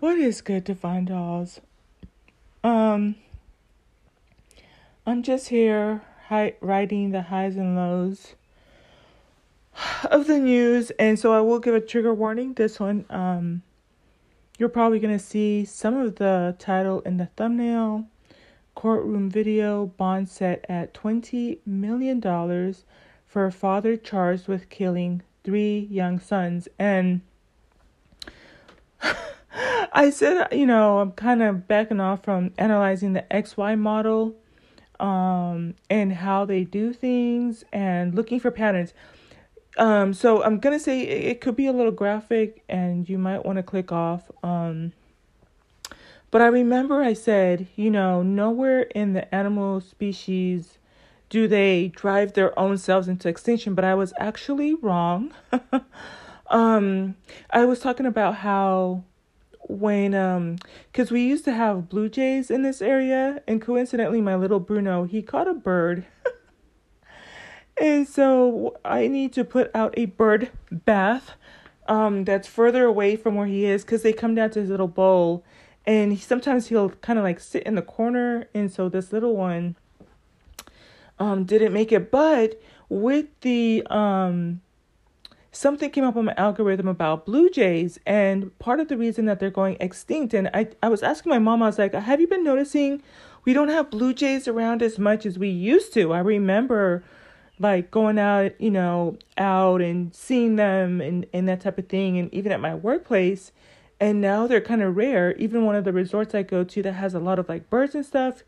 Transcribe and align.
What 0.00 0.18
is 0.18 0.40
good 0.42 0.66
to 0.66 0.74
find 0.74 1.06
dolls? 1.06 1.60
Um, 2.62 3.14
I'm 5.06 5.22
just 5.22 5.48
here 5.48 6.02
hi- 6.28 6.54
writing 6.60 7.10
the 7.10 7.22
highs 7.22 7.56
and 7.56 7.74
lows 7.74 8.34
of 10.10 10.26
the 10.26 10.38
news, 10.38 10.90
and 10.98 11.18
so 11.18 11.32
I 11.32 11.40
will 11.40 11.58
give 11.58 11.74
a 11.74 11.80
trigger 11.80 12.12
warning. 12.12 12.54
This 12.54 12.78
one, 12.78 13.06
um, 13.08 13.62
you're 14.58 14.68
probably 14.68 14.98
gonna 15.00 15.18
see 15.18 15.64
some 15.64 15.96
of 15.96 16.16
the 16.16 16.54
title 16.58 17.00
in 17.00 17.16
the 17.16 17.26
thumbnail. 17.36 18.06
Courtroom 18.74 19.30
video 19.30 19.86
bond 19.86 20.28
set 20.28 20.64
at 20.68 20.92
twenty 20.92 21.60
million 21.64 22.20
dollars 22.20 22.84
for 23.26 23.46
a 23.46 23.52
father 23.52 23.96
charged 23.96 24.48
with 24.48 24.68
killing 24.68 25.22
three 25.44 25.88
young 25.90 26.18
sons, 26.18 26.68
and 26.78 27.20
I 29.96 30.10
said, 30.10 30.48
you 30.50 30.66
know, 30.66 30.98
I'm 30.98 31.12
kind 31.12 31.40
of 31.40 31.68
backing 31.68 32.00
off 32.00 32.24
from 32.24 32.52
analyzing 32.58 33.12
the 33.12 33.24
XY 33.30 33.78
model 33.78 34.34
um, 34.98 35.76
and 35.88 36.12
how 36.12 36.44
they 36.44 36.64
do 36.64 36.92
things 36.92 37.64
and 37.72 38.12
looking 38.12 38.40
for 38.40 38.50
patterns. 38.50 38.92
Um, 39.78 40.12
so 40.12 40.42
I'm 40.42 40.58
going 40.58 40.76
to 40.76 40.82
say 40.82 41.02
it 41.02 41.40
could 41.40 41.54
be 41.54 41.68
a 41.68 41.72
little 41.72 41.92
graphic 41.92 42.64
and 42.68 43.08
you 43.08 43.18
might 43.18 43.44
want 43.44 43.58
to 43.58 43.62
click 43.62 43.92
off. 43.92 44.28
Um, 44.42 44.92
but 46.32 46.42
I 46.42 46.46
remember 46.46 47.00
I 47.00 47.12
said, 47.12 47.68
you 47.76 47.90
know, 47.90 48.20
nowhere 48.20 48.82
in 48.82 49.12
the 49.12 49.32
animal 49.32 49.80
species 49.80 50.78
do 51.28 51.46
they 51.46 51.88
drive 51.94 52.32
their 52.32 52.56
own 52.58 52.78
selves 52.78 53.06
into 53.06 53.28
extinction, 53.28 53.76
but 53.76 53.84
I 53.84 53.94
was 53.94 54.12
actually 54.18 54.74
wrong. 54.74 55.32
um, 56.48 57.14
I 57.50 57.64
was 57.64 57.78
talking 57.78 58.06
about 58.06 58.36
how 58.36 59.04
when 59.68 60.14
um 60.14 60.56
because 60.92 61.10
we 61.10 61.22
used 61.22 61.44
to 61.44 61.52
have 61.52 61.88
blue 61.88 62.08
jays 62.08 62.50
in 62.50 62.62
this 62.62 62.82
area 62.82 63.42
and 63.46 63.62
coincidentally 63.62 64.20
my 64.20 64.34
little 64.34 64.60
bruno 64.60 65.04
he 65.04 65.22
caught 65.22 65.48
a 65.48 65.54
bird. 65.54 66.04
And 67.76 68.06
so 68.06 68.76
i 68.84 69.08
need 69.08 69.32
to 69.32 69.44
put 69.44 69.68
out 69.74 69.94
a 69.96 70.06
bird 70.06 70.50
bath 70.70 71.32
um 71.88 72.24
that's 72.24 72.46
further 72.46 72.84
away 72.84 73.16
from 73.16 73.34
where 73.34 73.48
he 73.48 73.64
is 73.64 73.82
because 73.82 74.02
they 74.02 74.12
come 74.12 74.36
down 74.36 74.50
to 74.50 74.60
his 74.60 74.70
little 74.70 74.86
bowl 74.86 75.44
and 75.84 76.12
he, 76.12 76.18
sometimes 76.18 76.68
he'll 76.68 76.90
kind 76.90 77.18
of 77.18 77.24
like 77.24 77.40
sit 77.40 77.64
in 77.64 77.74
the 77.74 77.82
corner 77.82 78.46
and 78.54 78.72
so 78.72 78.88
this 78.88 79.12
little 79.12 79.36
one 79.36 79.74
um 81.18 81.44
didn't 81.44 81.72
make 81.72 81.92
it. 81.92 82.10
But 82.10 82.60
with 82.88 83.26
the 83.40 83.82
um 83.90 84.60
something 85.54 85.90
came 85.90 86.04
up 86.04 86.16
on 86.16 86.24
my 86.24 86.34
algorithm 86.36 86.88
about 86.88 87.24
blue 87.24 87.48
jays 87.48 87.98
and 88.06 88.56
part 88.58 88.80
of 88.80 88.88
the 88.88 88.96
reason 88.96 89.24
that 89.24 89.38
they're 89.38 89.50
going 89.50 89.76
extinct 89.80 90.34
and 90.34 90.50
I, 90.52 90.68
I 90.82 90.88
was 90.88 91.02
asking 91.02 91.30
my 91.30 91.38
mom 91.38 91.62
i 91.62 91.66
was 91.66 91.78
like 91.78 91.94
have 91.94 92.20
you 92.20 92.26
been 92.26 92.44
noticing 92.44 93.02
we 93.44 93.52
don't 93.52 93.68
have 93.68 93.90
blue 93.90 94.14
jays 94.14 94.48
around 94.48 94.82
as 94.82 94.98
much 94.98 95.26
as 95.26 95.38
we 95.38 95.48
used 95.48 95.92
to? 95.94 96.12
I 96.12 96.20
remember 96.20 97.04
like 97.60 97.90
going 97.90 98.18
out 98.18 98.60
you 98.60 98.70
know 98.70 99.16
out 99.38 99.80
and 99.80 100.12
seeing 100.12 100.56
them 100.56 101.00
and, 101.00 101.24
and 101.32 101.48
that 101.48 101.60
type 101.60 101.78
of 101.78 101.88
thing 101.88 102.18
and 102.18 102.32
even 102.34 102.50
at 102.50 102.60
my 102.60 102.74
workplace 102.74 103.52
and 104.00 104.20
now 104.20 104.46
they're 104.46 104.60
kind 104.60 104.82
of 104.82 104.96
rare. 104.96 105.36
Even 105.36 105.64
one 105.64 105.76
of 105.76 105.84
the 105.84 105.92
resorts 105.92 106.34
i 106.34 106.42
go 106.42 106.64
to 106.64 106.82
that 106.82 106.92
has 106.92 107.14
a 107.14 107.20
lot 107.20 107.38
of 107.38 107.48
like 107.48 107.70
birds 107.70 107.94
and 107.94 108.04
stuff 108.04 108.42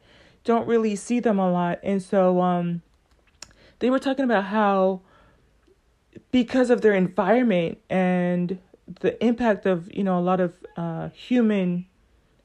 don't 0.45 0.67
really 0.67 0.97
see 0.97 1.21
them 1.21 1.39
a 1.39 1.51
lot 1.51 1.79
and 1.83 2.03
so 2.03 2.41
um 2.41 2.83
they 3.81 3.91
were 3.91 3.99
talking 3.99 4.25
about 4.25 4.45
how 4.45 5.01
because 6.37 6.69
of 6.69 6.83
their 6.83 6.92
environment 6.92 7.79
and 7.89 8.59
the 9.01 9.25
impact 9.25 9.65
of 9.65 9.91
you 9.91 10.05
know 10.05 10.19
a 10.19 10.20
lot 10.20 10.39
of 10.39 10.53
uh, 10.77 11.09
human 11.09 11.87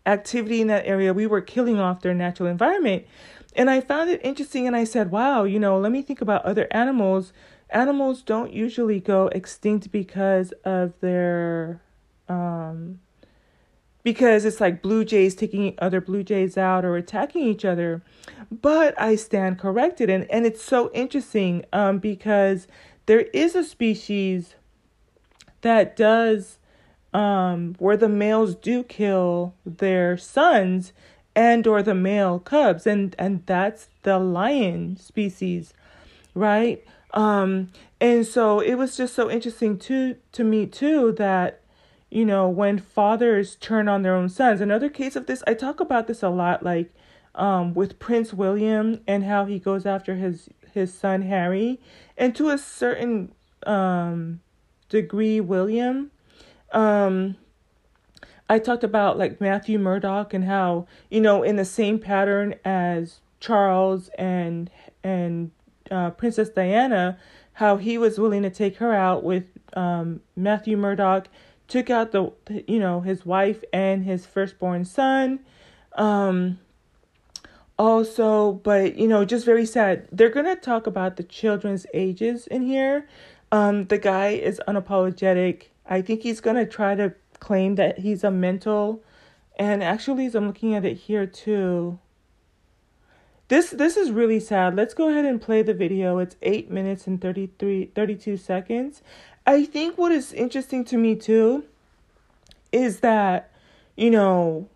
activity 0.06 0.62
in 0.62 0.68
that 0.68 0.86
area 0.88 1.14
we 1.14 1.28
were 1.28 1.42
killing 1.42 1.78
off 1.78 2.00
their 2.00 2.14
natural 2.14 2.48
environment. 2.48 3.06
And 3.54 3.70
i 3.70 3.82
found 3.82 4.10
it 4.10 4.22
interesting 4.24 4.66
and 4.66 4.78
i 4.78 4.86
said 4.86 5.12
wow 5.12 5.44
you 5.44 5.60
know 5.60 5.78
let 5.78 5.92
me 5.92 6.02
think 6.02 6.22
about 6.22 6.46
other 6.46 6.70
animals. 6.72 7.34
Animals 7.70 8.22
don't 8.22 8.54
usually 8.54 9.02
go 9.02 9.28
extinct 9.28 9.92
because 9.92 10.54
of 10.64 10.94
their 11.02 11.82
um 12.30 13.02
because 14.04 14.46
it's 14.46 14.62
like 14.62 14.82
blue 14.82 15.04
jays 15.04 15.36
taking 15.36 15.76
other 15.80 16.00
blue 16.00 16.24
jays 16.24 16.58
out 16.58 16.86
or 16.86 16.96
attacking 16.96 17.44
each 17.44 17.66
other. 17.66 18.02
But 18.50 18.98
i 19.02 19.18
stand 19.18 19.60
corrected 19.60 20.10
and 20.10 20.32
and 20.32 20.46
it's 20.46 20.64
so 20.64 20.90
interesting 20.94 21.66
um 21.74 22.00
because 22.00 22.68
there 23.06 23.22
is 23.34 23.56
a 23.56 23.64
species 23.64 24.56
that 25.62 25.96
does 25.96 26.58
um 27.14 27.76
where 27.78 27.98
the 27.98 28.10
males 28.10 28.56
do 28.56 28.84
kill 28.84 29.54
their 29.66 30.18
sons 30.18 30.94
and 31.36 31.68
or 31.68 31.84
the 31.84 31.96
male 31.96 32.40
cubs 32.40 32.88
and 32.88 33.16
and 33.20 33.46
that's 33.46 33.90
the 34.04 34.18
lion 34.18 34.96
species 34.98 35.74
right? 36.34 36.84
Um 37.14 37.70
and 38.00 38.26
so 38.26 38.60
it 38.60 38.76
was 38.76 38.96
just 38.98 39.14
so 39.14 39.30
interesting 39.30 39.78
to 39.80 40.16
to 40.32 40.44
me 40.44 40.66
too 40.66 41.12
that 41.14 41.62
you 42.10 42.26
know 42.26 42.50
when 42.50 42.78
fathers 42.78 43.56
turn 43.56 43.88
on 43.88 44.02
their 44.02 44.16
own 44.16 44.30
sons 44.30 44.60
another 44.62 44.90
case 44.90 45.16
of 45.16 45.28
this 45.28 45.42
i 45.48 45.54
talk 45.54 45.80
about 45.80 46.08
this 46.08 46.22
a 46.22 46.30
lot 46.30 46.62
like 46.62 46.94
um 47.36 47.74
with 47.74 47.98
prince 48.00 48.34
william 48.34 49.00
and 49.08 49.24
how 49.24 49.46
he 49.46 49.58
goes 49.58 49.86
after 49.86 50.16
his 50.16 50.50
his 50.74 50.94
son 50.94 51.24
Harry, 51.24 51.80
and 52.18 52.36
to 52.36 52.50
a 52.50 52.58
certain 52.58 53.34
um, 53.66 54.42
degree, 54.90 55.40
William. 55.40 56.12
Um, 56.72 57.36
I 58.50 58.60
talked 58.60 58.84
about 58.84 59.18
like 59.18 59.40
Matthew 59.40 59.80
Murdaugh 59.80 60.34
and 60.34 60.44
how 60.44 60.86
you 61.10 61.22
know 61.22 61.42
in 61.44 61.56
the 61.56 61.66
same 61.66 62.00
pattern 62.00 62.56
as 62.66 63.22
Charles 63.40 64.10
and 64.18 64.70
and 65.04 65.52
uh, 65.90 66.12
Princess 66.12 66.50
Diana, 66.50 67.18
how 67.54 67.78
he 67.78 67.98
was 67.98 68.20
willing 68.20 68.44
to 68.44 68.50
take 68.50 68.78
her 68.78 68.94
out 68.94 69.24
with 69.24 69.46
um, 69.74 70.22
Matthew 70.36 70.78
Murdaugh, 70.78 71.26
took 71.68 71.90
out 71.90 72.12
the 72.12 72.32
you 72.68 72.80
know 72.80 73.02
his 73.02 73.26
wife 73.26 73.64
and 73.72 74.04
his 74.04 74.26
firstborn 74.26 74.86
son. 74.86 75.40
Um, 75.94 76.60
also, 77.82 78.54
but 78.54 78.96
you 78.96 79.08
know, 79.08 79.26
just 79.26 79.44
very 79.44 79.66
sad. 79.66 80.08
They're 80.12 80.30
gonna 80.30 80.56
talk 80.56 80.86
about 80.86 81.18
the 81.18 81.24
children's 81.24 81.88
ages 81.96 82.46
in 82.46 82.62
here. 82.62 83.08
Um, 83.52 83.86
the 83.86 83.98
guy 83.98 84.30
is 84.30 84.62
unapologetic. 84.68 85.64
I 85.88 86.04
think 86.04 86.22
he's 86.22 86.42
gonna 86.42 86.68
try 86.68 86.94
to 86.94 87.16
claim 87.40 87.76
that 87.76 87.98
he's 87.98 88.24
a 88.24 88.30
mental, 88.30 89.02
and 89.58 89.82
actually, 89.82 90.28
as 90.28 90.36
I'm 90.36 90.46
looking 90.46 90.76
at 90.76 90.86
it 90.86 90.94
here 90.94 91.26
too. 91.26 91.98
This 93.48 93.72
this 93.72 93.98
is 93.98 94.12
really 94.12 94.40
sad. 94.40 94.76
Let's 94.76 94.94
go 94.94 95.10
ahead 95.10 95.26
and 95.26 95.42
play 95.42 95.64
the 95.64 95.74
video. 95.74 96.20
It's 96.20 96.36
eight 96.44 96.70
minutes 96.70 97.08
and 97.08 97.20
33, 97.20 97.86
32 97.96 98.38
seconds. 98.38 99.02
I 99.48 99.66
think 99.66 99.98
what 99.98 100.12
is 100.12 100.34
interesting 100.34 100.86
to 100.86 100.98
me 100.98 101.16
too 101.16 101.64
is 102.72 103.00
that, 103.00 103.50
you 103.98 104.12
know, 104.12 104.70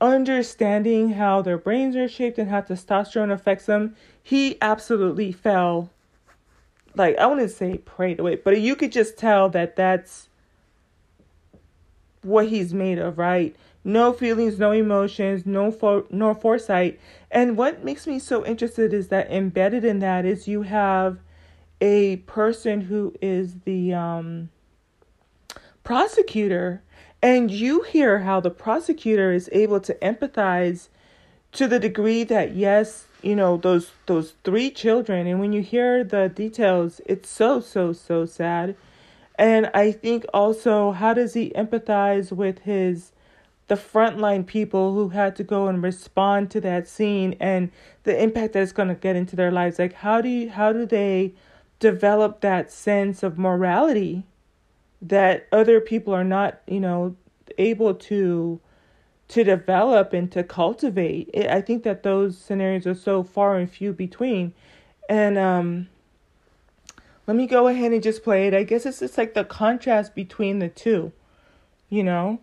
understanding 0.00 1.10
how 1.10 1.42
their 1.42 1.58
brains 1.58 1.96
are 1.96 2.08
shaped 2.08 2.38
and 2.38 2.50
how 2.50 2.60
testosterone 2.60 3.32
affects 3.32 3.66
them, 3.66 3.96
he 4.22 4.56
absolutely 4.60 5.32
fell. 5.32 5.90
Like, 6.94 7.16
I 7.18 7.26
wouldn't 7.26 7.50
say 7.50 7.78
prayed 7.78 8.20
away, 8.20 8.36
but 8.36 8.60
you 8.60 8.76
could 8.76 8.92
just 8.92 9.16
tell 9.16 9.48
that 9.50 9.76
that's 9.76 10.28
what 12.22 12.48
he's 12.48 12.74
made 12.74 12.98
of, 12.98 13.18
right? 13.18 13.54
No 13.84 14.12
feelings, 14.12 14.58
no 14.58 14.72
emotions, 14.72 15.46
no 15.46 15.70
for, 15.70 16.04
no 16.10 16.34
foresight. 16.34 16.98
And 17.30 17.56
what 17.56 17.84
makes 17.84 18.06
me 18.06 18.18
so 18.18 18.44
interested 18.44 18.92
is 18.92 19.08
that 19.08 19.30
embedded 19.30 19.84
in 19.84 20.00
that 20.00 20.24
is 20.24 20.48
you 20.48 20.62
have 20.62 21.18
a 21.80 22.16
person 22.16 22.82
who 22.82 23.14
is 23.22 23.60
the 23.64 23.94
um, 23.94 24.50
prosecutor 25.84 26.82
and 27.22 27.50
you 27.50 27.82
hear 27.82 28.20
how 28.20 28.40
the 28.40 28.50
prosecutor 28.50 29.32
is 29.32 29.48
able 29.52 29.80
to 29.80 29.94
empathize 29.94 30.88
to 31.52 31.66
the 31.66 31.80
degree 31.80 32.24
that 32.24 32.54
yes, 32.54 33.06
you 33.22 33.34
know, 33.34 33.56
those 33.56 33.92
those 34.06 34.34
three 34.44 34.70
children 34.70 35.26
and 35.26 35.40
when 35.40 35.52
you 35.52 35.62
hear 35.62 36.04
the 36.04 36.28
details, 36.28 37.00
it's 37.06 37.28
so 37.28 37.60
so 37.60 37.92
so 37.92 38.26
sad. 38.26 38.76
And 39.36 39.70
I 39.72 39.92
think 39.92 40.24
also 40.34 40.92
how 40.92 41.14
does 41.14 41.34
he 41.34 41.50
empathize 41.50 42.32
with 42.32 42.60
his 42.60 43.12
the 43.68 43.74
frontline 43.74 44.46
people 44.46 44.94
who 44.94 45.10
had 45.10 45.36
to 45.36 45.44
go 45.44 45.68
and 45.68 45.82
respond 45.82 46.50
to 46.50 46.60
that 46.60 46.88
scene 46.88 47.36
and 47.38 47.70
the 48.04 48.20
impact 48.20 48.54
that 48.54 48.62
it's 48.62 48.72
going 48.72 48.88
to 48.88 48.94
get 48.94 49.14
into 49.14 49.36
their 49.36 49.52
lives 49.52 49.78
like 49.78 49.92
how 49.92 50.20
do 50.22 50.28
you 50.28 50.48
how 50.48 50.72
do 50.72 50.86
they 50.86 51.34
develop 51.78 52.40
that 52.40 52.72
sense 52.72 53.22
of 53.22 53.38
morality 53.38 54.24
that 55.00 55.46
other 55.52 55.80
people 55.80 56.14
are 56.14 56.24
not, 56.24 56.60
you 56.66 56.80
know, 56.80 57.16
able 57.56 57.94
to 57.94 58.60
to 59.28 59.44
develop 59.44 60.14
and 60.14 60.32
to 60.32 60.42
cultivate. 60.42 61.28
It, 61.34 61.48
I 61.48 61.60
think 61.60 61.82
that 61.82 62.02
those 62.02 62.38
scenarios 62.38 62.86
are 62.86 62.94
so 62.94 63.22
far 63.22 63.56
and 63.56 63.70
few 63.70 63.92
between. 63.92 64.54
And 65.08 65.38
um 65.38 65.88
let 67.26 67.36
me 67.36 67.46
go 67.46 67.68
ahead 67.68 67.92
and 67.92 68.02
just 68.02 68.22
play 68.24 68.46
it. 68.46 68.54
I 68.54 68.62
guess 68.62 68.86
it's 68.86 69.00
just 69.00 69.18
like 69.18 69.34
the 69.34 69.44
contrast 69.44 70.14
between 70.14 70.60
the 70.60 70.68
two. 70.68 71.12
You 71.90 72.04
know? 72.04 72.40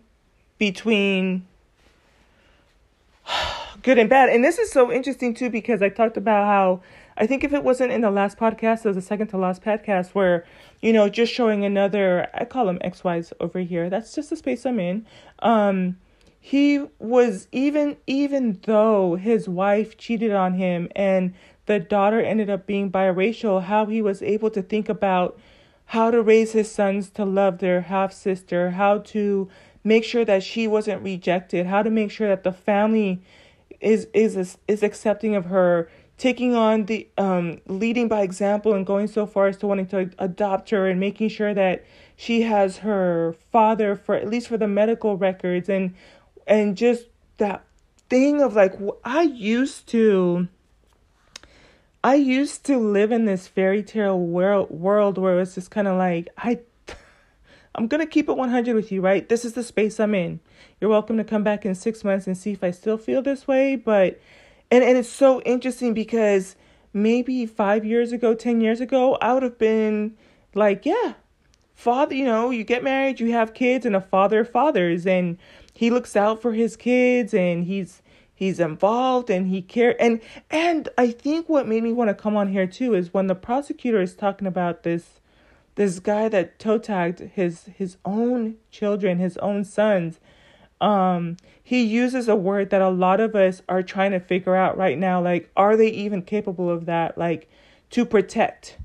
between 0.58 1.46
good 3.82 3.98
and 3.98 4.08
bad. 4.08 4.28
And 4.28 4.44
this 4.44 4.58
is 4.58 4.70
so 4.70 4.92
interesting 4.92 5.34
too 5.34 5.50
because 5.50 5.82
I 5.82 5.88
talked 5.88 6.16
about 6.16 6.46
how 6.46 6.82
I 7.16 7.26
think 7.26 7.44
if 7.44 7.52
it 7.52 7.64
wasn't 7.64 7.92
in 7.92 8.02
the 8.02 8.10
last 8.10 8.38
podcast, 8.38 8.84
it 8.84 8.88
was 8.88 8.96
the 8.96 9.02
second 9.02 9.28
to 9.28 9.38
last 9.38 9.62
podcast 9.62 10.10
where, 10.10 10.44
you 10.82 10.92
know, 10.92 11.08
just 11.08 11.32
showing 11.32 11.64
another 11.64 12.28
I 12.34 12.44
call 12.44 12.66
them 12.66 12.78
XYs 12.84 13.32
over 13.40 13.60
here. 13.60 13.88
That's 13.88 14.14
just 14.14 14.30
the 14.30 14.36
space 14.36 14.66
I'm 14.66 14.80
in. 14.80 15.06
Um 15.40 15.96
he 16.40 16.84
was 16.98 17.48
even 17.52 17.96
even 18.06 18.60
though 18.64 19.16
his 19.16 19.48
wife 19.48 19.96
cheated 19.96 20.32
on 20.32 20.54
him 20.54 20.88
and 20.94 21.34
the 21.66 21.80
daughter 21.80 22.20
ended 22.20 22.48
up 22.48 22.66
being 22.66 22.90
biracial, 22.90 23.64
how 23.64 23.86
he 23.86 24.00
was 24.00 24.22
able 24.22 24.50
to 24.50 24.62
think 24.62 24.88
about 24.88 25.38
how 25.86 26.10
to 26.10 26.22
raise 26.22 26.52
his 26.52 26.70
sons 26.70 27.10
to 27.10 27.24
love 27.24 27.58
their 27.58 27.82
half 27.82 28.12
sister, 28.12 28.70
how 28.72 28.98
to 28.98 29.48
make 29.84 30.04
sure 30.04 30.24
that 30.24 30.42
she 30.42 30.66
wasn't 30.66 31.02
rejected, 31.02 31.66
how 31.66 31.82
to 31.82 31.90
make 31.90 32.10
sure 32.10 32.28
that 32.28 32.42
the 32.42 32.52
family 32.52 33.22
is 33.80 34.08
is 34.14 34.58
is 34.66 34.82
accepting 34.82 35.34
of 35.34 35.46
her, 35.46 35.88
taking 36.18 36.54
on 36.54 36.86
the 36.86 37.08
um 37.18 37.60
leading 37.66 38.08
by 38.08 38.22
example 38.22 38.72
and 38.74 38.86
going 38.86 39.06
so 39.06 39.26
far 39.26 39.48
as 39.48 39.56
to 39.58 39.66
wanting 39.66 39.86
to 39.86 40.10
adopt 40.18 40.70
her 40.70 40.88
and 40.88 40.98
making 41.00 41.28
sure 41.28 41.54
that 41.54 41.84
she 42.16 42.42
has 42.42 42.78
her 42.78 43.34
father 43.52 43.94
for 43.94 44.14
at 44.14 44.28
least 44.28 44.48
for 44.48 44.56
the 44.56 44.68
medical 44.68 45.16
records 45.16 45.68
and 45.68 45.94
and 46.46 46.76
just 46.76 47.06
that 47.38 47.64
thing 48.08 48.40
of 48.40 48.54
like 48.54 48.74
I 49.04 49.22
used 49.22 49.88
to 49.88 50.48
I 52.02 52.14
used 52.14 52.64
to 52.66 52.78
live 52.78 53.10
in 53.10 53.24
this 53.24 53.48
fairy 53.48 53.82
tale 53.82 54.18
world 54.18 54.70
world 54.70 55.18
where 55.18 55.40
it's 55.40 55.56
just 55.56 55.70
kind 55.70 55.88
of 55.88 55.98
like 55.98 56.28
I 56.38 56.60
I'm 57.76 57.88
going 57.88 58.00
to 58.00 58.06
keep 58.06 58.28
it 58.28 58.36
100 58.36 58.74
with 58.74 58.90
you, 58.90 59.02
right? 59.02 59.28
This 59.28 59.44
is 59.44 59.52
the 59.52 59.62
space 59.62 60.00
I'm 60.00 60.14
in. 60.14 60.40
You're 60.80 60.90
welcome 60.90 61.18
to 61.18 61.24
come 61.24 61.44
back 61.44 61.66
in 61.66 61.74
6 61.74 62.04
months 62.04 62.26
and 62.26 62.36
see 62.36 62.52
if 62.52 62.64
I 62.64 62.70
still 62.70 62.96
feel 62.96 63.22
this 63.22 63.46
way, 63.46 63.76
but 63.76 64.20
and 64.70 64.82
and 64.82 64.98
it's 64.98 65.08
so 65.08 65.40
interesting 65.42 65.94
because 65.94 66.56
maybe 66.92 67.46
5 67.46 67.84
years 67.84 68.12
ago, 68.12 68.34
10 68.34 68.60
years 68.60 68.80
ago, 68.80 69.16
I 69.20 69.34
would 69.34 69.42
have 69.42 69.58
been 69.58 70.16
like, 70.54 70.86
yeah, 70.86 71.14
father, 71.74 72.14
you 72.14 72.24
know, 72.24 72.50
you 72.50 72.64
get 72.64 72.82
married, 72.82 73.20
you 73.20 73.32
have 73.32 73.54
kids 73.54 73.84
and 73.86 73.94
a 73.94 74.00
father 74.00 74.40
of 74.40 74.50
fathers 74.50 75.06
and 75.06 75.38
he 75.72 75.90
looks 75.90 76.16
out 76.16 76.40
for 76.40 76.54
his 76.54 76.76
kids 76.76 77.34
and 77.34 77.64
he's 77.64 78.02
he's 78.34 78.58
involved 78.58 79.30
and 79.30 79.48
he 79.48 79.62
care 79.62 80.00
and 80.00 80.20
and 80.50 80.88
I 80.98 81.10
think 81.10 81.48
what 81.48 81.68
made 81.68 81.82
me 81.82 81.92
want 81.92 82.08
to 82.08 82.14
come 82.14 82.36
on 82.36 82.48
here 82.48 82.66
too 82.66 82.94
is 82.94 83.12
when 83.12 83.26
the 83.26 83.34
prosecutor 83.34 84.00
is 84.00 84.14
talking 84.14 84.46
about 84.46 84.82
this 84.82 85.20
this 85.76 86.00
guy 86.00 86.28
that 86.28 86.58
toe 86.58 86.78
tagged 86.78 87.20
his 87.20 87.66
his 87.74 87.96
own 88.04 88.56
children, 88.70 89.18
his 89.18 89.36
own 89.38 89.64
sons. 89.64 90.18
Um, 90.80 91.36
he 91.62 91.82
uses 91.82 92.28
a 92.28 92.36
word 92.36 92.68
that 92.70 92.82
a 92.82 92.90
lot 92.90 93.20
of 93.20 93.34
us 93.34 93.62
are 93.68 93.82
trying 93.82 94.10
to 94.10 94.20
figure 94.20 94.54
out 94.54 94.76
right 94.76 94.98
now. 94.98 95.22
Like, 95.22 95.50
are 95.56 95.76
they 95.76 95.88
even 95.88 96.20
capable 96.22 96.68
of 96.68 96.84
that? 96.86 97.16
Like, 97.16 97.48
to 97.90 98.04
protect, 98.04 98.78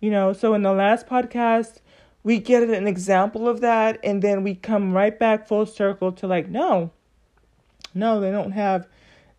you 0.00 0.10
know. 0.10 0.32
So 0.32 0.54
in 0.54 0.62
the 0.62 0.72
last 0.72 1.06
podcast, 1.06 1.78
we 2.22 2.38
get 2.38 2.62
an 2.62 2.86
example 2.86 3.48
of 3.48 3.60
that, 3.60 3.98
and 4.02 4.22
then 4.22 4.42
we 4.42 4.54
come 4.54 4.92
right 4.92 5.16
back 5.16 5.46
full 5.46 5.66
circle 5.66 6.12
to 6.12 6.26
like, 6.26 6.48
no, 6.48 6.90
no, 7.94 8.20
they 8.20 8.30
don't 8.30 8.52
have 8.52 8.86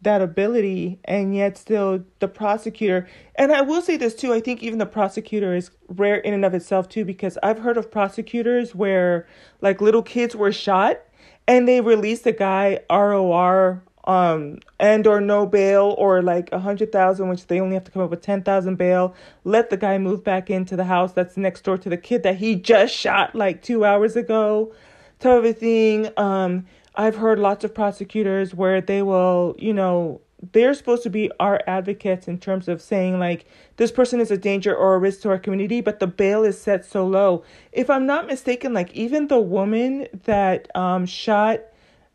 that 0.02 0.22
ability 0.22 1.00
and 1.06 1.36
yet 1.36 1.58
still 1.58 2.04
the 2.20 2.28
prosecutor 2.28 3.08
and 3.36 3.52
i 3.52 3.62
will 3.62 3.82
say 3.82 3.98
this 3.98 4.16
too 4.16 4.34
i 4.34 4.40
think 4.40 4.64
even 4.64 4.80
the 4.80 4.86
prosecutor 4.86 5.56
is 5.56 5.72
rare 5.90 6.18
in 6.18 6.34
and 6.34 6.44
of 6.44 6.54
itself 6.54 6.90
too 6.90 7.06
because 7.06 7.38
i've 7.44 7.60
heard 7.60 7.78
of 7.78 7.92
prosecutors 7.92 8.74
where 8.74 9.28
like 9.62 9.80
little 9.80 10.02
kids 10.02 10.36
were 10.36 10.52
shot 10.52 11.00
and 11.48 11.68
they 11.68 11.82
released 11.82 12.24
the 12.24 12.32
guy 12.32 12.80
ror 12.90 13.82
um 14.06 14.58
and 14.80 15.06
or 15.06 15.22
no 15.22 15.46
bail 15.46 15.94
or 16.00 16.24
like 16.24 16.50
a 16.52 16.60
hundred 16.60 16.92
thousand 16.92 17.30
which 17.30 17.46
they 17.46 17.60
only 17.60 17.76
have 17.76 17.84
to 17.84 17.92
come 17.92 18.02
up 18.02 18.10
with 18.10 18.22
ten 18.22 18.42
thousand 18.42 18.76
bail 18.76 19.14
let 19.44 19.70
the 19.70 19.78
guy 19.78 20.00
move 20.00 20.24
back 20.24 20.50
into 20.50 20.76
the 20.76 20.86
house 20.86 21.14
that's 21.14 21.38
next 21.38 21.62
door 21.62 21.78
to 21.78 21.90
the 21.90 21.98
kid 21.98 22.24
that 22.24 22.38
he 22.38 22.56
just 22.56 22.96
shot 22.96 23.36
like 23.36 23.62
two 23.62 23.86
hours 23.86 24.16
ago 24.16 24.74
type 25.20 25.44
of 25.44 25.58
thing 25.60 26.10
um 26.18 26.66
I've 26.96 27.16
heard 27.16 27.40
lots 27.40 27.64
of 27.64 27.74
prosecutors 27.74 28.54
where 28.54 28.82
they 28.82 29.02
will, 29.02 29.56
you 29.58 29.74
know, 29.74 30.22
they're 30.54 30.74
supposed 30.74 31.04
to 31.04 31.10
be 31.10 31.32
our 31.40 31.62
advocates 31.68 32.28
in 32.28 32.40
terms 32.40 32.68
of 32.68 32.82
saying 32.82 33.20
like 33.20 33.46
this 33.78 33.92
person 33.92 34.20
is 34.20 34.32
a 34.32 34.38
danger 34.38 34.76
or 34.76 34.96
a 34.96 35.00
risk 35.00 35.22
to 35.22 35.30
our 35.30 35.38
community 35.38 35.82
but 35.82 36.00
the 36.00 36.08
bail 36.08 36.44
is 36.44 36.60
set 36.60 36.84
so 36.84 37.06
low. 37.06 37.44
If 37.72 37.90
i'm 37.90 38.06
not 38.06 38.28
mistaken 38.28 38.74
like 38.74 38.92
even 38.94 39.28
the 39.28 39.40
woman 39.40 40.08
that 40.24 40.76
um 40.76 41.06
shot 41.06 41.62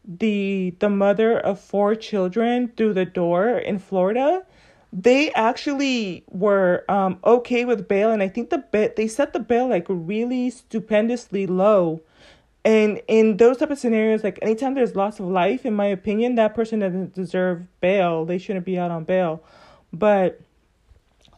the 0.05 0.75
the 0.79 0.89
mother 0.89 1.39
of 1.39 1.61
four 1.61 1.95
children 1.95 2.73
through 2.77 2.95
the 2.95 3.05
door 3.05 3.59
in 3.59 3.79
florida 3.79 4.45
they 4.93 5.33
actually 5.33 6.25
were 6.31 6.85
um 6.89 7.19
okay 7.25 7.65
with 7.65 7.89
bail 7.89 8.13
and 8.13 8.23
i 8.23 8.29
think 8.29 8.51
the 8.51 8.59
bit 8.59 8.95
they 8.95 9.09
set 9.09 9.33
the 9.33 9.41
bail 9.41 9.69
like 9.69 9.85
really 9.89 10.49
stupendously 10.49 11.47
low 11.47 12.01
and 12.67 13.01
in 13.07 13.37
those 13.37 13.59
type 13.59 13.71
of 13.71 13.79
scenarios, 13.79 14.25
like 14.25 14.41
anytime 14.43 14.75
there's 14.75 14.97
loss 14.97 15.21
of 15.21 15.27
life, 15.27 15.65
in 15.65 15.75
my 15.75 15.87
opinion, 15.87 16.35
that 16.35 16.53
person 16.57 16.81
doesn't 16.81 17.15
deserve 17.15 17.63
bail. 17.81 18.25
They 18.25 18.39
shouldn't 18.39 18.67
be 18.67 18.77
out 18.77 18.91
on 18.91 19.05
bail. 19.05 19.41
But 19.93 20.41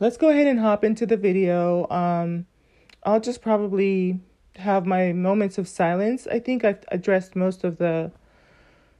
let's 0.01 0.17
go 0.17 0.31
ahead 0.31 0.47
and 0.47 0.59
hop 0.59 0.85
into 0.85 1.05
the 1.05 1.19
video. 1.19 1.87
Um, 1.91 2.47
I'll 3.03 3.21
just 3.21 3.43
probably 3.43 4.21
have 4.57 4.87
my 4.87 5.13
moments 5.13 5.59
of 5.59 5.69
silence. 5.69 6.27
I 6.29 6.39
think 6.39 6.65
I've 6.65 6.83
addressed 6.89 7.37
most 7.37 7.63
of 7.63 7.77
the 7.77 8.11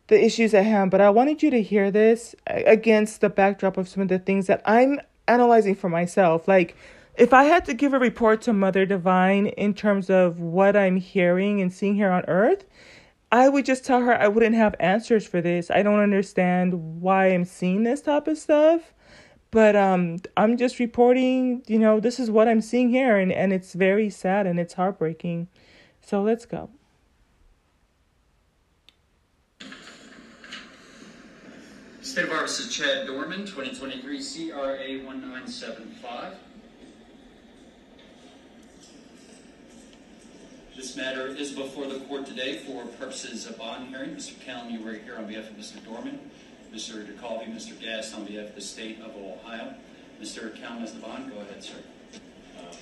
the 0.09 0.23
issues 0.23 0.53
at 0.53 0.67
hand, 0.67 0.91
but 0.91 1.01
I 1.01 1.09
wanted 1.09 1.43
you 1.43 1.51
to 1.51 1.63
hear 1.63 1.91
this 1.91 2.35
against 2.47 3.23
the 3.23 3.31
backdrop 3.31 3.79
of 3.79 3.89
some 3.89 4.03
of 4.03 4.09
the 4.09 4.19
things 4.19 4.49
that 4.49 4.61
I'm 4.67 5.01
analyzing 5.27 5.75
for 5.75 5.89
myself. 5.89 6.47
Like 6.47 6.77
if 7.19 7.33
I 7.33 7.45
had 7.45 7.65
to 7.65 7.75
give 7.75 7.93
a 7.93 7.99
report 7.99 8.41
to 8.43 8.53
Mother 8.53 8.87
Divine 8.87 9.47
in 9.47 9.75
terms 9.75 10.09
of 10.09 10.39
what 10.39 10.77
I'm 10.77 10.97
hearing 10.97 11.61
and 11.61 11.73
seeing 11.73 11.97
here 11.97 12.11
on 12.11 12.25
earth, 12.29 12.65
I 13.33 13.49
would 13.49 13.67
just 13.67 13.85
tell 13.85 14.01
her 14.03 14.15
I 14.15 14.29
wouldn't 14.29 14.55
have 14.55 14.77
answers 14.79 15.27
for 15.27 15.41
this. 15.41 15.71
I 15.71 15.83
don't 15.83 15.99
understand 15.99 17.03
why 17.03 17.27
I'm 17.27 17.45
seeing 17.45 17.83
this 17.83 18.01
type 18.03 18.29
of 18.29 18.39
stuff. 18.39 18.95
But 19.51 19.75
um 19.77 20.19
I'm 20.37 20.57
just 20.57 20.79
reporting, 20.79 21.63
you 21.67 21.79
know, 21.79 22.01
this 22.01 22.21
is 22.21 22.31
what 22.31 22.49
I'm 22.49 22.61
seeing 22.61 22.91
here 22.91 23.17
and, 23.17 23.33
and 23.33 23.53
it's 23.53 23.73
very 23.73 24.11
sad 24.11 24.47
and 24.47 24.61
it's 24.61 24.75
heartbreaking. 24.75 25.49
So 26.01 26.23
let's 26.23 26.47
go. 26.47 26.71
State 32.01 32.25
of 32.25 32.33
Office 32.33 32.75
Chad 32.75 33.07
Doerman, 33.07 33.41
2023 33.41 34.51
CRA 34.51 35.05
1975. 35.05 36.35
This 40.79 40.97
matter 40.97 41.27
is 41.27 41.51
before 41.51 41.89
the 41.89 41.99
court 41.99 42.25
today 42.25 42.59
for 42.59 42.85
purposes 43.01 43.47
of 43.47 43.59
bond 43.59 43.89
hearing. 43.89 44.11
Mr. 44.11 44.39
Callum, 44.39 44.71
you 44.71 44.81
were 44.81 44.93
here 44.93 45.17
on 45.17 45.27
behalf 45.27 45.51
of 45.51 45.57
Mr. 45.57 45.85
Doerman, 45.85 46.21
Mr. 46.73 47.05
Tekulve, 47.05 47.53
Mr. 47.53 47.79
Gast 47.81 48.15
on 48.15 48.25
behalf 48.25 48.51
of 48.51 48.55
the 48.55 48.61
state 48.61 49.01
of 49.01 49.11
Ohio. 49.17 49.75
Mr. 50.23 50.57
Callum 50.57 50.85
as 50.85 50.93
the 50.93 51.01
bond. 51.01 51.33
Go 51.33 51.41
ahead, 51.41 51.65
sir. 51.65 51.79
Um, 52.61 52.77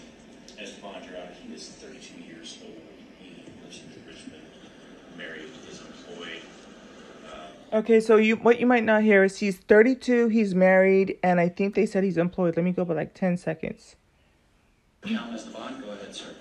as 0.58 0.74
the 0.74 0.82
bond, 0.82 1.06
Your 1.06 1.16
Honor, 1.16 1.30
he 1.42 1.54
is 1.54 1.70
32 1.70 2.20
years 2.22 2.58
old. 2.66 2.76
He 3.18 3.42
lives 3.64 3.80
in 3.80 4.06
Richmond, 4.06 4.42
married, 5.16 5.48
is 5.70 5.80
employed. 5.80 6.42
Uh, 7.32 7.76
okay, 7.78 8.00
so 8.00 8.16
you 8.16 8.36
what 8.36 8.60
you 8.60 8.66
might 8.66 8.84
not 8.84 9.04
hear 9.04 9.24
is 9.24 9.38
he's 9.38 9.56
32, 9.56 10.28
he's 10.28 10.54
married, 10.54 11.18
and 11.22 11.40
I 11.40 11.48
think 11.48 11.74
they 11.74 11.86
said 11.86 12.04
he's 12.04 12.18
employed. 12.18 12.58
Let 12.58 12.64
me 12.64 12.72
go 12.72 12.84
for 12.84 12.92
like 12.92 13.14
10 13.14 13.38
seconds. 13.38 13.96
Kellum 15.00 15.32
as 15.32 15.46
the 15.46 15.50
bond. 15.52 15.82
Go 15.82 15.92
ahead, 15.92 16.14
sir. 16.14 16.34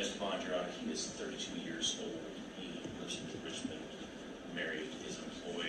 As 0.00 0.08
Bond, 0.16 0.42
Your 0.44 0.54
Honor, 0.54 0.64
he 0.82 0.90
is 0.92 1.08
32 1.08 1.60
years 1.60 2.00
old. 2.02 2.16
He 2.56 2.80
lives 3.02 3.20
in 3.20 3.44
Richmond, 3.44 3.80
married, 4.54 4.88
is 5.06 5.18
employed. 5.18 5.66
Okay, 5.66 5.68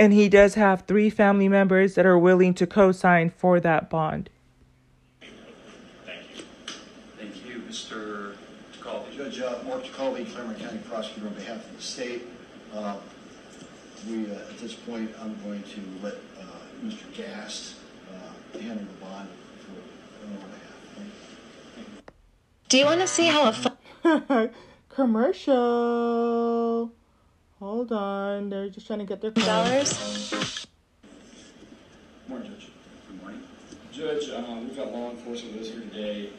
and 0.00 0.12
he 0.14 0.30
does 0.30 0.54
have 0.54 0.84
three 0.86 1.10
family 1.10 1.46
members 1.46 1.94
that 1.94 2.06
are 2.06 2.18
willing 2.18 2.54
to 2.54 2.66
co-sign 2.66 3.28
for 3.28 3.60
that 3.60 3.90
bond. 3.90 4.30
Thank 6.06 6.22
you. 6.34 6.44
Thank 7.18 7.44
you, 7.44 7.60
Mr. 7.68 8.32
Tekulve. 8.72 9.14
Judge 9.14 9.40
uh, 9.40 9.58
Mark 9.66 9.84
Jacoby, 9.84 10.24
Clermont 10.24 10.58
County 10.58 10.78
Prosecutor 10.88 11.28
on 11.28 11.34
behalf 11.34 11.66
of 11.66 11.76
the 11.76 11.82
state. 11.82 12.22
Uh, 12.74 12.96
we, 14.08 14.24
uh, 14.24 14.36
at 14.36 14.58
this 14.58 14.72
point, 14.72 15.10
I'm 15.20 15.38
going 15.44 15.62
to 15.64 15.80
let 16.02 16.14
uh, 16.14 16.46
Mr. 16.82 17.14
Gast 17.14 17.74
uh, 18.10 18.58
handle 18.58 18.86
the 18.86 19.04
bond 19.04 19.28
for 19.58 19.72
on 20.26 20.32
our 20.32 20.48
behalf. 20.48 20.78
Do 22.70 22.78
you 22.78 22.86
want 22.86 23.02
to 23.02 23.06
see 23.06 23.26
how 23.26 23.50
a 23.50 23.52
phone 24.32 24.50
Commercial. 24.88 26.79
Hold 27.90 28.02
on. 28.02 28.50
They're 28.50 28.68
just 28.68 28.86
trying 28.86 29.00
to 29.00 29.04
get 29.04 29.20
their 29.20 29.32
dollars? 29.32 30.66
Morning, 32.28 32.52
Judge. 32.52 32.68
Good 33.08 33.20
morning. 33.20 33.42
Judge, 33.90 34.30
um, 34.30 34.68
we've 34.68 34.76
got 34.76 34.92
law 34.92 35.10
enforcement 35.10 35.58
with 35.58 35.66
us 35.66 35.72
here 35.72 35.80
today. 35.80 36.30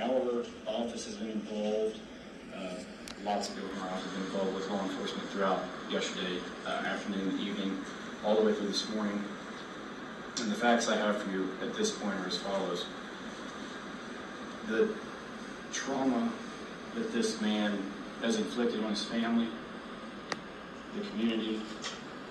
Our 0.00 0.42
office 0.66 1.06
has 1.06 1.14
been 1.14 1.30
involved. 1.30 1.96
Uh, 2.56 2.70
lots 3.24 3.50
of 3.50 3.54
people 3.54 3.70
in 3.70 3.78
our 3.82 3.88
office 3.90 4.02
have 4.02 4.14
been 4.14 4.22
involved 4.24 4.54
with 4.56 4.68
law 4.68 4.82
enforcement 4.82 5.28
throughout 5.30 5.62
yesterday 5.90 6.38
uh, 6.66 6.70
afternoon, 6.70 7.38
evening, 7.38 7.78
all 8.24 8.34
the 8.34 8.42
way 8.42 8.52
through 8.52 8.68
this 8.68 8.88
morning. 8.90 9.22
And 10.40 10.50
the 10.50 10.56
facts 10.56 10.88
I 10.88 10.96
have 10.96 11.22
for 11.22 11.30
you 11.30 11.50
at 11.62 11.72
this 11.76 11.92
point 11.92 12.16
are 12.16 12.26
as 12.26 12.38
follows. 12.38 12.86
The 14.66 14.92
trauma 15.72 16.32
that 16.96 17.12
this 17.12 17.40
man 17.40 17.78
has 18.22 18.38
inflicted 18.38 18.82
on 18.82 18.90
his 18.90 19.04
family, 19.04 19.46
the 20.94 21.00
community, 21.10 21.60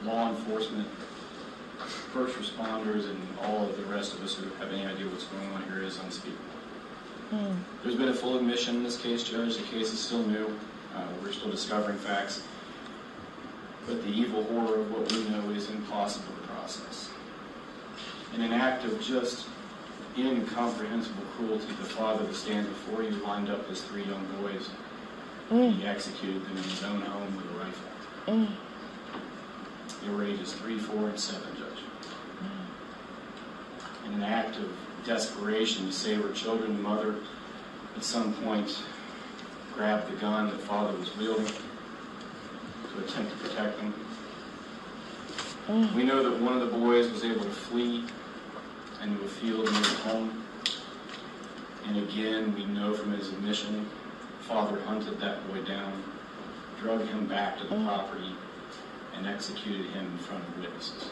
law 0.03 0.29
enforcement, 0.29 0.87
first 2.13 2.37
responders, 2.37 3.09
and 3.09 3.19
all 3.43 3.65
of 3.69 3.77
the 3.77 3.83
rest 3.83 4.13
of 4.13 4.23
us 4.23 4.35
who 4.35 4.49
have 4.55 4.71
any 4.73 4.85
idea 4.85 5.07
what's 5.07 5.25
going 5.25 5.49
on 5.53 5.63
here 5.63 5.81
is 5.81 5.99
unspeakable. 5.99 6.43
There's 7.83 7.95
been 7.95 8.09
a 8.09 8.13
full 8.13 8.37
admission 8.37 8.77
in 8.77 8.83
this 8.83 8.97
case, 8.97 9.23
Judge. 9.23 9.57
The 9.57 9.63
case 9.63 9.93
is 9.93 9.99
still 9.99 10.23
new. 10.23 10.47
Uh, 10.95 11.03
we're 11.21 11.31
still 11.31 11.51
discovering 11.51 11.97
facts. 11.97 12.43
But 13.85 14.01
the 14.03 14.09
evil 14.09 14.43
horror 14.45 14.79
of 14.79 14.91
what 14.91 15.11
we 15.11 15.29
know 15.29 15.49
is 15.51 15.69
impossible 15.69 16.33
to 16.33 16.47
process. 16.47 17.09
In 18.33 18.41
an 18.41 18.51
act 18.51 18.83
of 18.83 18.99
just 19.01 19.47
incomprehensible 20.17 21.23
cruelty, 21.37 21.67
the 21.67 21.85
father 21.85 22.25
that 22.25 22.35
stands 22.35 22.67
before 22.67 23.03
you 23.03 23.11
lined 23.23 23.49
up 23.49 23.67
his 23.69 23.81
three 23.83 24.03
young 24.03 24.25
boys. 24.41 24.69
He 25.49 25.85
executed 25.85 26.43
them 26.45 26.57
in 26.57 26.63
his 26.63 26.83
own 26.83 27.01
home 27.01 27.35
with 27.35 27.45
a 27.45 27.57
rifle. 27.59 27.88
Mm. 28.29 28.47
They 30.03 30.13
were 30.13 30.23
ages 30.23 30.53
three, 30.53 30.77
four, 30.77 31.09
and 31.09 31.19
seven, 31.19 31.49
Judge. 31.57 31.79
Mm. 32.43 34.07
In 34.07 34.13
an 34.13 34.23
act 34.23 34.57
of 34.57 34.69
desperation 35.03 35.87
to 35.87 35.91
save 35.91 36.21
her 36.21 36.31
children, 36.33 36.77
the 36.77 36.83
mother 36.83 37.15
at 37.95 38.03
some 38.03 38.33
point 38.35 38.83
grabbed 39.73 40.11
the 40.11 40.15
gun 40.17 40.51
that 40.51 40.59
father 40.61 40.95
was 40.95 41.15
wielding 41.17 41.47
to 41.47 43.03
attempt 43.03 43.31
to 43.31 43.37
protect 43.37 43.77
them. 43.77 43.93
Mm. 45.67 45.93
We 45.95 46.03
know 46.03 46.21
that 46.29 46.39
one 46.39 46.53
of 46.53 46.59
the 46.59 46.77
boys 46.77 47.11
was 47.11 47.23
able 47.23 47.43
to 47.43 47.49
flee 47.49 48.05
into 49.01 49.23
a 49.23 49.27
field 49.27 49.71
near 49.71 49.83
home. 50.03 50.43
And 51.87 51.97
again, 51.97 52.53
we 52.53 52.65
know 52.65 52.93
from 52.93 53.11
his 53.13 53.29
admission, 53.29 53.89
father 54.41 54.79
hunted 54.81 55.19
that 55.19 55.47
boy 55.49 55.63
down, 55.63 56.03
drug 56.81 57.05
him 57.05 57.27
back 57.27 57.57
to 57.59 57.63
the 57.63 57.75
property, 57.83 58.35
and 59.15 59.27
executed 59.27 59.85
him 59.87 60.05
in 60.05 60.17
front 60.19 60.47
of 60.47 60.59
witnesses. 60.59 61.09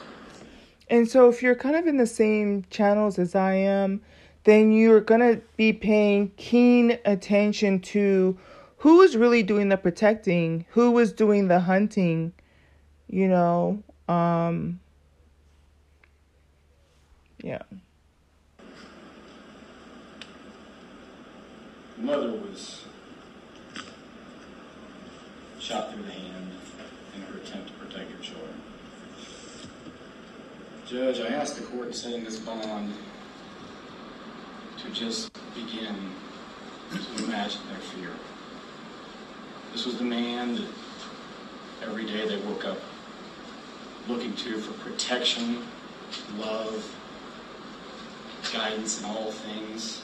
And 0.89 1.07
so, 1.07 1.29
if 1.29 1.43
you're 1.43 1.55
kind 1.55 1.75
of 1.75 1.87
in 1.87 1.97
the 1.97 2.07
same 2.07 2.63
channels 2.69 3.19
as 3.19 3.35
I 3.35 3.55
am, 3.55 4.01
then 4.45 4.71
you're 4.71 5.01
going 5.01 5.19
to 5.19 5.41
be 5.57 5.73
paying 5.73 6.31
keen 6.37 6.97
attention 7.03 7.81
to 7.81 8.37
who 8.77 9.01
is 9.01 9.17
really 9.17 9.43
doing 9.43 9.69
the 9.69 9.77
protecting, 9.77 10.65
who 10.69 10.91
was 10.91 11.11
doing 11.11 11.49
the 11.49 11.59
hunting, 11.59 12.31
you 13.09 13.27
know. 13.27 13.83
Um, 14.07 14.79
yeah. 17.43 17.63
Mother 21.97 22.31
was 22.31 22.86
shot 25.67 25.91
through 25.91 26.03
the 26.03 26.11
hand 26.11 26.51
in 27.13 27.21
her 27.23 27.39
attempt 27.39 27.67
to 27.67 27.73
protect 27.73 28.09
her 28.09 28.23
children. 28.23 28.53
Judge, 30.87 31.19
I 31.19 31.27
asked 31.27 31.57
the 31.57 31.63
court 31.63 31.87
in 31.87 31.93
setting 31.93 32.23
this 32.23 32.39
bond 32.39 32.93
to 34.77 34.89
just 34.91 35.29
begin 35.53 35.93
to 36.91 37.23
imagine 37.25 37.59
their 37.69 37.79
fear. 37.79 38.11
This 39.73 39.85
was 39.85 39.97
the 39.97 40.05
man 40.05 40.55
that 40.55 40.67
every 41.83 42.05
day 42.05 42.25
they 42.25 42.37
woke 42.37 42.63
up 42.63 42.77
looking 44.07 44.33
to 44.37 44.61
for 44.61 44.71
protection, 44.89 45.65
love, 46.37 46.95
guidance 48.53 49.01
in 49.01 49.05
all 49.05 49.33
things. 49.33 50.01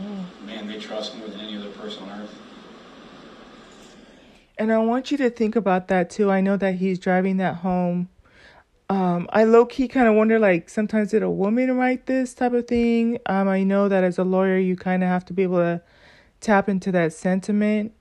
Mm. 0.00 0.24
Man, 0.46 0.66
they 0.66 0.80
trust 0.80 1.16
more 1.16 1.28
than 1.28 1.38
any 1.38 1.56
other 1.56 1.70
person 1.70 2.02
on 2.02 2.22
earth. 2.22 2.34
And 4.58 4.72
I 4.72 4.78
want 4.78 5.10
you 5.10 5.18
to 5.18 5.30
think 5.30 5.56
about 5.56 5.88
that 5.88 6.10
too. 6.10 6.30
I 6.30 6.40
know 6.40 6.56
that 6.56 6.74
he's 6.74 6.98
driving 6.98 7.36
that 7.36 7.56
home. 7.56 8.08
Um, 8.90 9.28
I 9.32 9.44
low 9.44 9.66
key 9.66 9.86
kind 9.86 10.08
of 10.08 10.14
wonder, 10.14 10.38
like, 10.38 10.70
sometimes 10.70 11.10
did 11.10 11.22
a 11.22 11.30
woman 11.30 11.76
write 11.76 12.06
this 12.06 12.32
type 12.32 12.54
of 12.54 12.66
thing? 12.66 13.18
Um, 13.26 13.46
I 13.46 13.62
know 13.62 13.88
that 13.88 14.02
as 14.02 14.16
a 14.18 14.24
lawyer, 14.24 14.56
you 14.56 14.76
kind 14.76 15.02
of 15.02 15.10
have 15.10 15.26
to 15.26 15.34
be 15.34 15.42
able 15.42 15.58
to 15.58 15.82
tap 16.40 16.68
into 16.68 16.90
that 16.92 17.12
sentiment, 17.12 17.92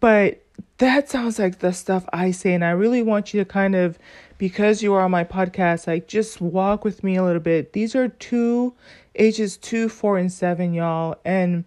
but 0.00 0.42
that 0.78 1.10
sounds 1.10 1.38
like 1.38 1.58
the 1.58 1.72
stuff 1.72 2.06
I 2.12 2.30
say. 2.30 2.54
And 2.54 2.64
I 2.64 2.70
really 2.70 3.02
want 3.02 3.34
you 3.34 3.40
to 3.40 3.44
kind 3.44 3.74
of, 3.74 3.98
because 4.38 4.82
you 4.82 4.94
are 4.94 5.02
on 5.02 5.10
my 5.10 5.24
podcast, 5.24 5.86
like, 5.86 6.08
just 6.08 6.40
walk 6.40 6.84
with 6.84 7.04
me 7.04 7.16
a 7.16 7.22
little 7.22 7.42
bit. 7.42 7.74
These 7.74 7.94
are 7.94 8.08
two 8.08 8.74
ages 9.16 9.56
two, 9.58 9.88
four, 9.88 10.16
and 10.16 10.32
seven, 10.32 10.72
y'all. 10.72 11.16
And, 11.24 11.64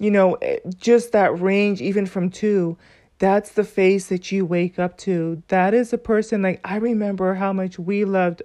you 0.00 0.10
know, 0.10 0.34
eh, 0.42 0.58
just 0.76 1.12
that 1.12 1.40
range, 1.40 1.80
even 1.80 2.04
from 2.04 2.30
two 2.30 2.76
that's 3.22 3.50
the 3.50 3.62
face 3.62 4.06
that 4.06 4.32
you 4.32 4.44
wake 4.44 4.80
up 4.80 4.98
to. 4.98 5.44
That 5.46 5.74
is 5.74 5.92
a 5.92 5.98
person 5.98 6.42
like 6.42 6.60
I 6.64 6.74
remember 6.74 7.34
how 7.34 7.52
much 7.52 7.78
we 7.78 8.04
loved 8.04 8.42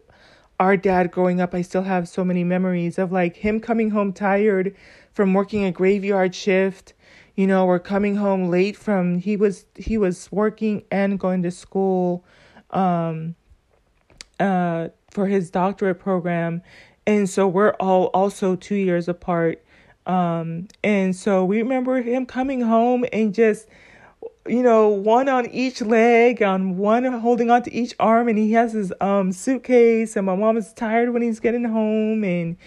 our 0.59 0.77
dad 0.77 1.09
growing 1.09 1.41
up. 1.41 1.55
I 1.55 1.63
still 1.63 1.81
have 1.81 2.07
so 2.07 2.23
many 2.23 2.43
memories 2.43 2.99
of 2.99 3.11
like 3.11 3.37
him 3.37 3.59
coming 3.59 3.89
home 3.89 4.13
tired 4.13 4.75
from 5.11 5.33
working 5.33 5.65
a 5.65 5.71
graveyard 5.71 6.35
shift, 6.35 6.93
you 7.33 7.47
know, 7.47 7.65
or 7.65 7.79
coming 7.79 8.17
home 8.17 8.51
late 8.51 8.77
from 8.77 9.17
he 9.17 9.35
was 9.35 9.65
he 9.73 9.97
was 9.97 10.31
working 10.31 10.83
and 10.91 11.19
going 11.19 11.41
to 11.41 11.49
school 11.49 12.23
um 12.69 13.33
uh 14.39 14.89
for 15.09 15.25
his 15.25 15.49
doctorate 15.49 15.97
program. 15.97 16.61
And 17.07 17.27
so 17.27 17.47
we're 17.47 17.73
all 17.79 18.11
also 18.13 18.55
2 18.55 18.75
years 18.75 19.07
apart. 19.07 19.65
Um 20.05 20.67
and 20.83 21.15
so 21.15 21.43
we 21.43 21.63
remember 21.63 21.99
him 22.03 22.27
coming 22.27 22.61
home 22.61 23.05
and 23.11 23.33
just 23.33 23.67
you 24.47 24.63
know, 24.63 24.89
one 24.89 25.29
on 25.29 25.47
each 25.47 25.81
leg, 25.81 26.41
on 26.41 26.77
one 26.77 27.03
holding 27.05 27.51
onto 27.51 27.69
each 27.73 27.93
arm, 27.99 28.27
and 28.27 28.37
he 28.37 28.51
has 28.53 28.73
his 28.73 28.93
um 29.01 29.31
suitcase. 29.31 30.15
And 30.15 30.25
my 30.25 30.35
mom 30.35 30.57
is 30.57 30.73
tired 30.73 31.11
when 31.13 31.21
he's 31.21 31.39
getting 31.39 31.65
home, 31.65 32.23
and 32.23 32.57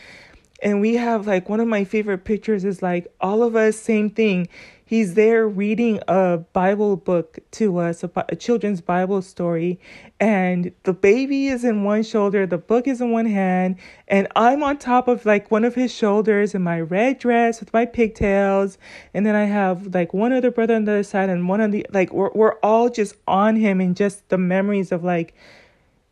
and 0.62 0.80
we 0.80 0.94
have 0.94 1.26
like 1.26 1.48
one 1.48 1.60
of 1.60 1.68
my 1.68 1.84
favorite 1.84 2.24
pictures 2.24 2.64
is 2.64 2.82
like 2.82 3.06
all 3.20 3.42
of 3.42 3.56
us, 3.56 3.76
same 3.76 4.10
thing. 4.10 4.48
He's 4.90 5.14
there 5.14 5.46
reading 5.46 6.00
a 6.08 6.38
Bible 6.38 6.96
book 6.96 7.38
to 7.52 7.78
us, 7.78 8.02
a, 8.02 8.10
a 8.28 8.34
children's 8.34 8.80
Bible 8.80 9.22
story, 9.22 9.78
and 10.18 10.72
the 10.82 10.92
baby 10.92 11.46
is 11.46 11.62
in 11.62 11.84
one 11.84 12.02
shoulder, 12.02 12.44
the 12.44 12.58
book 12.58 12.88
is 12.88 13.00
in 13.00 13.12
one 13.12 13.26
hand, 13.26 13.76
and 14.08 14.26
I'm 14.34 14.64
on 14.64 14.78
top 14.78 15.06
of 15.06 15.24
like 15.24 15.48
one 15.48 15.64
of 15.64 15.76
his 15.76 15.94
shoulders 15.94 16.56
in 16.56 16.62
my 16.62 16.80
red 16.80 17.20
dress 17.20 17.60
with 17.60 17.72
my 17.72 17.86
pigtails, 17.86 18.78
and 19.14 19.24
then 19.24 19.36
I 19.36 19.44
have 19.44 19.94
like 19.94 20.12
one 20.12 20.32
other 20.32 20.50
brother 20.50 20.74
on 20.74 20.86
the 20.86 20.90
other 20.90 21.02
side 21.04 21.30
and 21.30 21.48
one 21.48 21.60
on 21.60 21.70
the 21.70 21.86
like 21.92 22.12
we're 22.12 22.32
we're 22.34 22.58
all 22.58 22.88
just 22.90 23.14
on 23.28 23.54
him 23.54 23.80
and 23.80 23.96
just 23.96 24.28
the 24.28 24.38
memories 24.38 24.90
of 24.90 25.04
like 25.04 25.34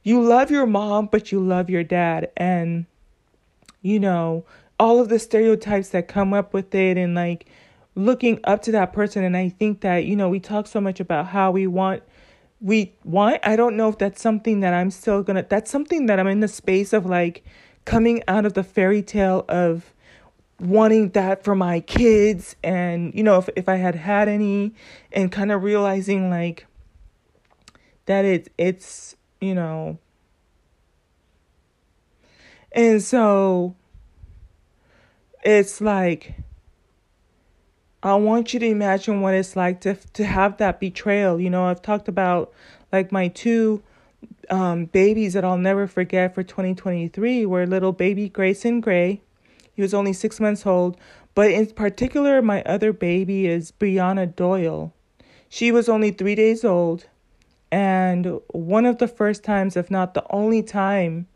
you 0.05 0.23
love 0.23 0.53
your 0.53 0.67
mom 0.67 1.07
but 1.07 1.33
you 1.33 1.41
love 1.41 1.69
your 1.69 1.83
dad. 1.83 2.31
And 2.37 2.87
you 3.83 3.99
know 3.99 4.45
all 4.79 5.01
of 5.01 5.09
the 5.09 5.19
stereotypes 5.19 5.89
that 5.89 6.07
come 6.07 6.33
up 6.33 6.55
with 6.55 6.73
it 6.77 6.97
and 6.97 7.17
like 7.17 7.49
looking 7.99 8.39
up 8.45 8.63
to 8.63 8.73
that 8.73 8.93
person 8.93 9.25
and 9.25 9.37
i 9.37 9.49
think 9.49 9.81
that 9.81 10.05
you 10.05 10.17
know 10.17 10.29
we 10.29 10.41
talk 10.41 10.67
so 10.67 10.81
much 10.81 11.01
about 11.01 11.27
how 11.27 11.51
we 11.51 11.67
want 11.67 12.03
we 12.61 12.93
want 13.05 13.39
i 13.43 13.57
don't 13.57 13.77
know 13.77 13.89
if 13.89 13.99
that's 13.99 14.21
something 14.21 14.61
that 14.61 14.73
i'm 14.73 14.91
still 14.91 15.23
gonna 15.23 15.45
that's 15.49 15.71
something 15.71 16.07
that 16.07 16.19
i'm 16.19 16.27
in 16.27 16.41
the 16.41 16.49
space 16.49 16.93
of 16.93 17.05
like 17.07 17.45
coming 17.85 18.23
out 18.29 18.45
of 18.45 18.55
the 18.55 18.65
fairy 18.65 19.03
tale 19.03 19.45
of 19.49 19.93
wanting 20.61 21.11
that 21.11 21.45
for 21.45 21.55
my 21.55 21.81
kids 21.81 22.57
and 22.63 23.15
you 23.15 23.23
know 23.23 23.39
if, 23.39 23.49
if 23.57 23.69
i 23.69 23.77
had 23.77 23.95
had 23.95 24.29
any 24.29 24.75
and 25.13 25.31
kind 25.31 25.53
of 25.53 25.63
realizing 25.63 26.31
like 26.31 26.67
that 28.07 28.25
it 28.25 28.51
it's 28.59 29.17
you 29.41 29.55
know. 29.55 29.99
And 32.73 33.03
so 33.03 33.77
it's 35.45 35.81
like 35.81 36.35
I 38.03 38.15
want 38.15 38.55
you 38.55 38.61
to 38.61 38.67
imagine 38.67 39.21
what 39.21 39.35
it's 39.35 39.57
like 39.57 39.81
to 39.81 39.95
to 39.95 40.25
have 40.25 40.59
that 40.59 40.81
betrayal. 40.81 41.41
You 41.41 41.51
know, 41.51 41.67
I've 41.67 41.83
talked 41.83 42.09
about 42.09 42.53
Like 42.93 43.13
my 43.13 43.29
two 43.29 43.83
um, 44.51 44.87
babies 44.87 45.35
that 45.35 45.45
I'll 45.45 45.59
never 45.59 45.87
forget 45.87 46.35
for 46.35 46.43
2023 46.43 47.47
were 47.47 47.67
little 47.67 47.93
baby 47.93 48.29
Grayson 48.29 48.81
Gray. 48.81 49.21
He 49.75 49.83
was 49.83 49.95
only 49.95 50.13
six 50.13 50.41
months 50.41 50.67
old. 50.67 50.97
But 51.35 51.53
in 51.53 51.67
particular, 51.69 52.43
my 52.43 52.63
other 52.63 52.93
baby 52.93 53.47
is 53.47 53.73
Brianna 53.73 54.35
Doyle. 54.35 54.93
She 55.49 55.71
was 55.71 55.89
only 55.89 56.11
three 56.11 56.35
days 56.35 56.65
old. 56.65 57.07
And 57.71 58.41
one 58.49 58.87
of 58.87 58.99
the 58.99 59.09
first 59.09 59.45
times, 59.45 59.77
if 59.77 59.91
not 59.91 60.15
the 60.15 60.25
only 60.31 60.63
time, 60.63 61.27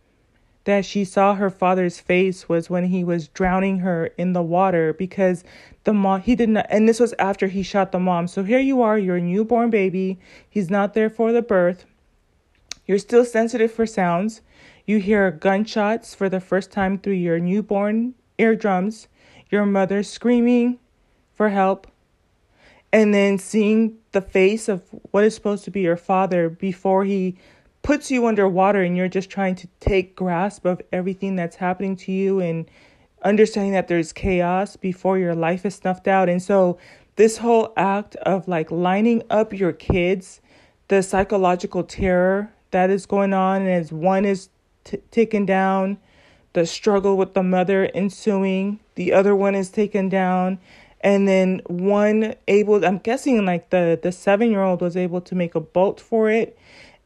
that 0.64 0.84
she 0.84 1.04
saw 1.04 1.34
her 1.34 1.50
father's 1.50 1.98
face 1.98 2.48
was 2.48 2.70
when 2.70 2.84
he 2.84 3.02
was 3.02 3.28
drowning 3.28 3.78
her 3.78 4.06
in 4.16 4.32
the 4.32 4.42
water 4.42 4.92
because 4.92 5.42
the 5.84 5.92
mom 5.92 6.20
he 6.20 6.36
didn't 6.36 6.56
and 6.56 6.88
this 6.88 7.00
was 7.00 7.14
after 7.18 7.48
he 7.48 7.62
shot 7.62 7.92
the 7.92 7.98
mom. 7.98 8.28
So 8.28 8.44
here 8.44 8.60
you 8.60 8.82
are 8.82 8.98
you're 8.98 9.16
a 9.16 9.20
newborn 9.20 9.70
baby. 9.70 10.18
He's 10.48 10.70
not 10.70 10.94
there 10.94 11.10
for 11.10 11.32
the 11.32 11.42
birth. 11.42 11.84
You're 12.86 12.98
still 12.98 13.24
sensitive 13.24 13.72
for 13.72 13.86
sounds. 13.86 14.40
You 14.86 14.98
hear 14.98 15.30
gunshots 15.30 16.14
for 16.14 16.28
the 16.28 16.40
first 16.40 16.70
time 16.70 16.98
through 16.98 17.14
your 17.14 17.38
newborn 17.38 18.14
eardrums. 18.38 19.08
Your 19.50 19.66
mother 19.66 20.02
screaming 20.02 20.78
for 21.34 21.50
help. 21.50 21.86
And 22.92 23.14
then 23.14 23.38
seeing 23.38 23.98
the 24.12 24.20
face 24.20 24.68
of 24.68 24.82
what 25.10 25.24
is 25.24 25.34
supposed 25.34 25.64
to 25.64 25.70
be 25.70 25.80
your 25.80 25.96
father 25.96 26.50
before 26.50 27.04
he 27.04 27.36
puts 27.82 28.10
you 28.10 28.26
underwater 28.26 28.82
and 28.82 28.96
you're 28.96 29.08
just 29.08 29.28
trying 29.28 29.56
to 29.56 29.68
take 29.80 30.16
grasp 30.16 30.64
of 30.64 30.80
everything 30.92 31.36
that's 31.36 31.56
happening 31.56 31.96
to 31.96 32.12
you 32.12 32.40
and 32.40 32.70
understanding 33.22 33.72
that 33.72 33.88
there's 33.88 34.12
chaos 34.12 34.76
before 34.76 35.18
your 35.18 35.34
life 35.34 35.66
is 35.66 35.74
snuffed 35.74 36.08
out. 36.08 36.28
And 36.28 36.42
so 36.42 36.78
this 37.16 37.38
whole 37.38 37.72
act 37.76 38.16
of 38.16 38.48
like 38.48 38.70
lining 38.70 39.22
up 39.30 39.52
your 39.52 39.72
kids, 39.72 40.40
the 40.88 41.02
psychological 41.02 41.82
terror 41.82 42.52
that 42.70 42.90
is 42.90 43.06
going 43.06 43.32
on 43.32 43.66
as 43.66 43.92
one 43.92 44.24
is 44.24 44.48
t- 44.84 44.98
taken 45.10 45.44
down, 45.44 45.98
the 46.52 46.66
struggle 46.66 47.16
with 47.16 47.34
the 47.34 47.42
mother 47.42 47.90
ensuing, 47.94 48.80
the 48.94 49.12
other 49.12 49.34
one 49.34 49.54
is 49.54 49.70
taken 49.70 50.08
down, 50.08 50.58
and 51.00 51.26
then 51.26 51.60
one 51.66 52.34
able 52.46 52.84
I'm 52.84 52.98
guessing 52.98 53.44
like 53.44 53.70
the 53.70 53.98
the 54.00 54.10
7-year-old 54.10 54.80
was 54.80 54.96
able 54.96 55.20
to 55.22 55.34
make 55.34 55.54
a 55.54 55.60
bolt 55.60 56.00
for 56.00 56.30
it 56.30 56.56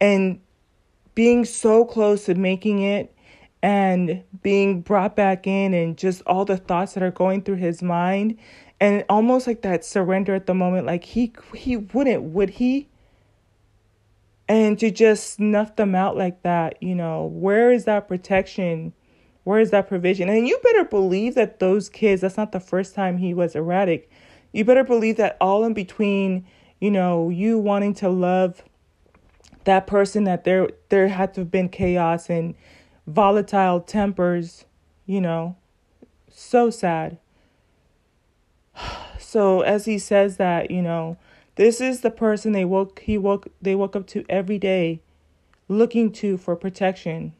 and 0.00 0.40
being 1.16 1.46
so 1.46 1.84
close 1.84 2.26
to 2.26 2.34
making 2.34 2.82
it 2.82 3.12
and 3.62 4.22
being 4.42 4.82
brought 4.82 5.16
back 5.16 5.46
in 5.46 5.74
and 5.74 5.96
just 5.96 6.22
all 6.26 6.44
the 6.44 6.58
thoughts 6.58 6.92
that 6.92 7.02
are 7.02 7.10
going 7.10 7.42
through 7.42 7.56
his 7.56 7.82
mind 7.82 8.36
and 8.78 9.02
almost 9.08 9.46
like 9.46 9.62
that 9.62 9.84
surrender 9.84 10.34
at 10.34 10.46
the 10.46 10.54
moment 10.54 10.86
like 10.86 11.02
he 11.02 11.32
he 11.54 11.76
wouldn't 11.76 12.22
would 12.22 12.50
he? 12.50 12.88
And 14.48 14.78
to 14.78 14.92
just 14.92 15.34
snuff 15.34 15.74
them 15.74 15.94
out 15.96 16.16
like 16.16 16.42
that 16.42 16.80
you 16.82 16.94
know 16.94 17.24
where 17.24 17.72
is 17.72 17.86
that 17.86 18.06
protection? 18.06 18.92
Where 19.44 19.58
is 19.58 19.70
that 19.70 19.88
provision? 19.88 20.28
And 20.28 20.46
you 20.46 20.58
better 20.62 20.84
believe 20.84 21.34
that 21.34 21.58
those 21.58 21.88
kids 21.88 22.20
that's 22.20 22.36
not 22.36 22.52
the 22.52 22.60
first 22.60 22.94
time 22.94 23.16
he 23.16 23.32
was 23.32 23.56
erratic. 23.56 24.10
You 24.52 24.64
better 24.64 24.84
believe 24.84 25.16
that 25.16 25.38
all 25.40 25.64
in 25.64 25.72
between 25.72 26.46
you 26.78 26.90
know 26.90 27.30
you 27.30 27.58
wanting 27.58 27.94
to 27.94 28.10
love 28.10 28.62
that 29.66 29.86
person 29.86 30.24
that 30.24 30.44
there 30.44 30.70
there 30.88 31.08
had 31.08 31.34
to 31.34 31.42
have 31.42 31.50
been 31.50 31.68
chaos 31.68 32.30
and 32.30 32.54
volatile 33.06 33.80
tempers, 33.80 34.64
you 35.04 35.20
know. 35.20 35.56
So 36.30 36.70
sad. 36.70 37.18
So 39.18 39.62
as 39.62 39.86
he 39.86 39.98
says 39.98 40.36
that, 40.36 40.70
you 40.70 40.80
know, 40.80 41.16
this 41.56 41.80
is 41.80 42.02
the 42.02 42.12
person 42.12 42.52
they 42.52 42.64
woke 42.64 43.00
he 43.00 43.18
woke 43.18 43.48
they 43.60 43.74
woke 43.74 43.96
up 43.96 44.06
to 44.08 44.24
every 44.28 44.56
day 44.56 45.00
looking 45.68 46.12
to 46.12 46.36
for 46.38 46.54
protection. 46.54 47.32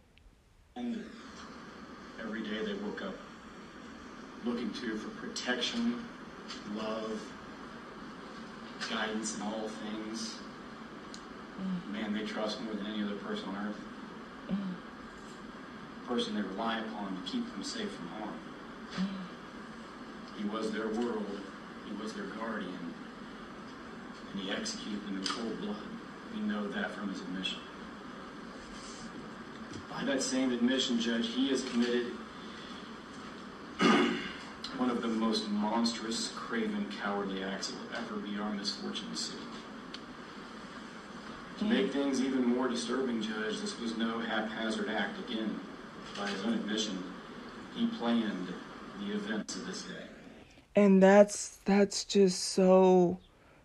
Every 0.76 2.42
day 2.42 2.64
they 2.64 2.74
woke 2.74 3.02
up 3.02 3.14
looking 4.44 4.72
to 4.72 4.96
for 4.96 5.10
protection, 5.10 6.04
love, 6.74 7.20
guidance 8.90 9.36
in 9.36 9.42
all 9.42 9.68
things. 9.68 10.35
Man, 11.92 12.12
they 12.12 12.24
trust 12.24 12.60
more 12.62 12.74
than 12.74 12.86
any 12.86 13.02
other 13.02 13.14
person 13.16 13.48
on 13.48 13.68
earth. 13.68 13.76
A 16.04 16.08
person 16.08 16.34
they 16.34 16.42
rely 16.42 16.78
upon 16.80 17.16
to 17.16 17.30
keep 17.30 17.50
them 17.52 17.64
safe 17.64 17.90
from 17.90 18.08
harm. 18.08 18.34
Mm. 18.94 19.26
He 20.38 20.44
was 20.48 20.70
their 20.70 20.88
world. 20.88 21.40
He 21.86 22.02
was 22.02 22.12
their 22.12 22.26
guardian. 22.26 22.94
And 24.32 24.42
he 24.42 24.50
executed 24.50 25.04
them 25.06 25.16
in 25.16 25.24
cold 25.24 25.60
blood. 25.60 25.76
We 26.34 26.40
know 26.40 26.66
that 26.68 26.90
from 26.92 27.08
his 27.08 27.20
admission. 27.20 27.58
By 29.90 30.04
that 30.04 30.22
same 30.22 30.52
admission, 30.52 31.00
Judge, 31.00 31.28
he 31.28 31.48
has 31.48 31.62
committed 31.64 32.12
one 34.76 34.90
of 34.90 35.00
the 35.00 35.08
most 35.08 35.48
monstrous, 35.48 36.32
craven, 36.36 36.86
cowardly 37.02 37.42
acts 37.42 37.68
that 37.68 37.76
will 37.78 37.96
ever 37.96 38.16
be 38.20 38.38
our 38.38 38.52
misfortune 38.52 39.10
to 39.10 39.16
see. 39.16 39.34
To 41.58 41.64
make 41.64 41.90
things 41.92 42.20
even 42.20 42.44
more 42.44 42.68
disturbing, 42.68 43.22
Judge, 43.22 43.60
this 43.60 43.80
was 43.80 43.96
no 43.96 44.18
haphazard 44.18 44.90
act. 44.90 45.18
Again, 45.28 45.58
by 46.16 46.26
his 46.28 46.44
own 46.44 46.52
admission, 46.52 47.02
he 47.74 47.86
planned 47.86 48.52
the 49.00 49.14
events 49.14 49.56
of 49.56 49.66
this 49.66 49.82
day. 49.82 50.04
And 50.74 51.02
that's 51.02 51.58
that's 51.64 52.04
just 52.04 52.42
so 52.42 53.18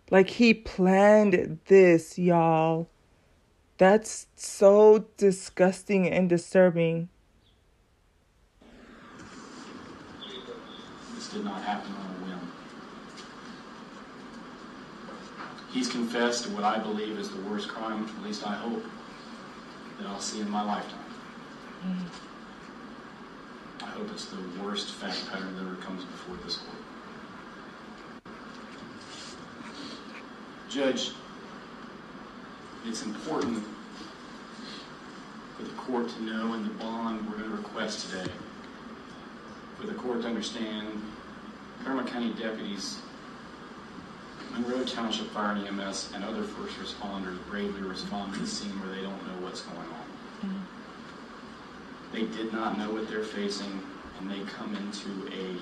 like 0.10 0.30
he 0.30 0.54
planned 0.54 1.60
this, 1.66 2.18
y'all. 2.18 2.88
That's 3.78 4.28
so 4.36 5.06
disgusting 5.18 6.08
and 6.08 6.30
disturbing. 6.30 7.10
This 11.16 11.30
did 11.30 11.44
not 11.44 11.62
happen 11.62 11.92
on 11.94 12.06
a 12.06 12.26
whim. 12.26 12.52
He's 15.72 15.88
confessed 15.88 16.44
to 16.44 16.50
what 16.52 16.66
I 16.66 16.80
believe 16.80 17.18
is 17.18 17.30
the 17.30 17.42
worst 17.42 17.70
crime, 17.70 18.06
at 18.06 18.24
least 18.24 18.46
I 18.46 18.56
hope, 18.56 18.84
that 19.98 20.08
I'll 20.08 20.20
see 20.20 20.42
in 20.42 20.50
my 20.50 20.64
lifetime. 20.64 21.00
Mm. 21.86 22.06
I 23.82 23.86
hope 23.86 24.10
it's 24.12 24.26
the 24.26 24.38
worst 24.62 24.92
fact 24.96 25.32
pattern 25.32 25.56
that 25.56 25.62
ever 25.62 25.76
comes 25.76 26.04
before 26.04 26.36
this 26.44 26.58
court. 26.58 26.78
Judge, 30.70 31.12
it's 32.86 33.04
important 33.04 33.64
for 35.58 35.64
the 35.64 35.72
court 35.72 36.10
to 36.10 36.24
know 36.24 36.54
in 36.54 36.64
the 36.64 36.74
bond 36.76 37.26
we're 37.30 37.38
going 37.38 37.50
to 37.50 37.56
request 37.58 38.10
today, 38.10 38.30
for 39.80 39.88
the 39.88 39.94
court 39.94 40.22
to 40.22 40.28
understand 40.28 41.02
Clermont 41.84 42.08
County 42.08 42.34
deputies, 42.34 43.00
Monroe 44.54 44.84
Township 44.84 45.28
Fire 45.28 45.56
and 45.56 45.68
EMS, 45.68 46.12
and 46.14 46.24
other 46.24 46.44
first 46.44 46.78
responders 46.78 47.38
bravely 47.50 47.82
respond 47.82 48.34
to 48.34 48.40
the 48.40 48.48
scene 48.48 48.72
where 48.82 48.96
they 48.96 49.02
don't 49.02 49.26
know 49.28 49.46
what's 49.46 49.62
going 49.62 49.80
on. 49.80 50.66
They 52.12 52.26
did 52.26 52.52
not 52.52 52.78
know 52.78 52.92
what 52.92 53.10
they're 53.10 53.24
facing, 53.24 53.82
and 54.20 54.30
they 54.30 54.42
come 54.52 54.76
into 54.76 55.10
a 55.34 55.56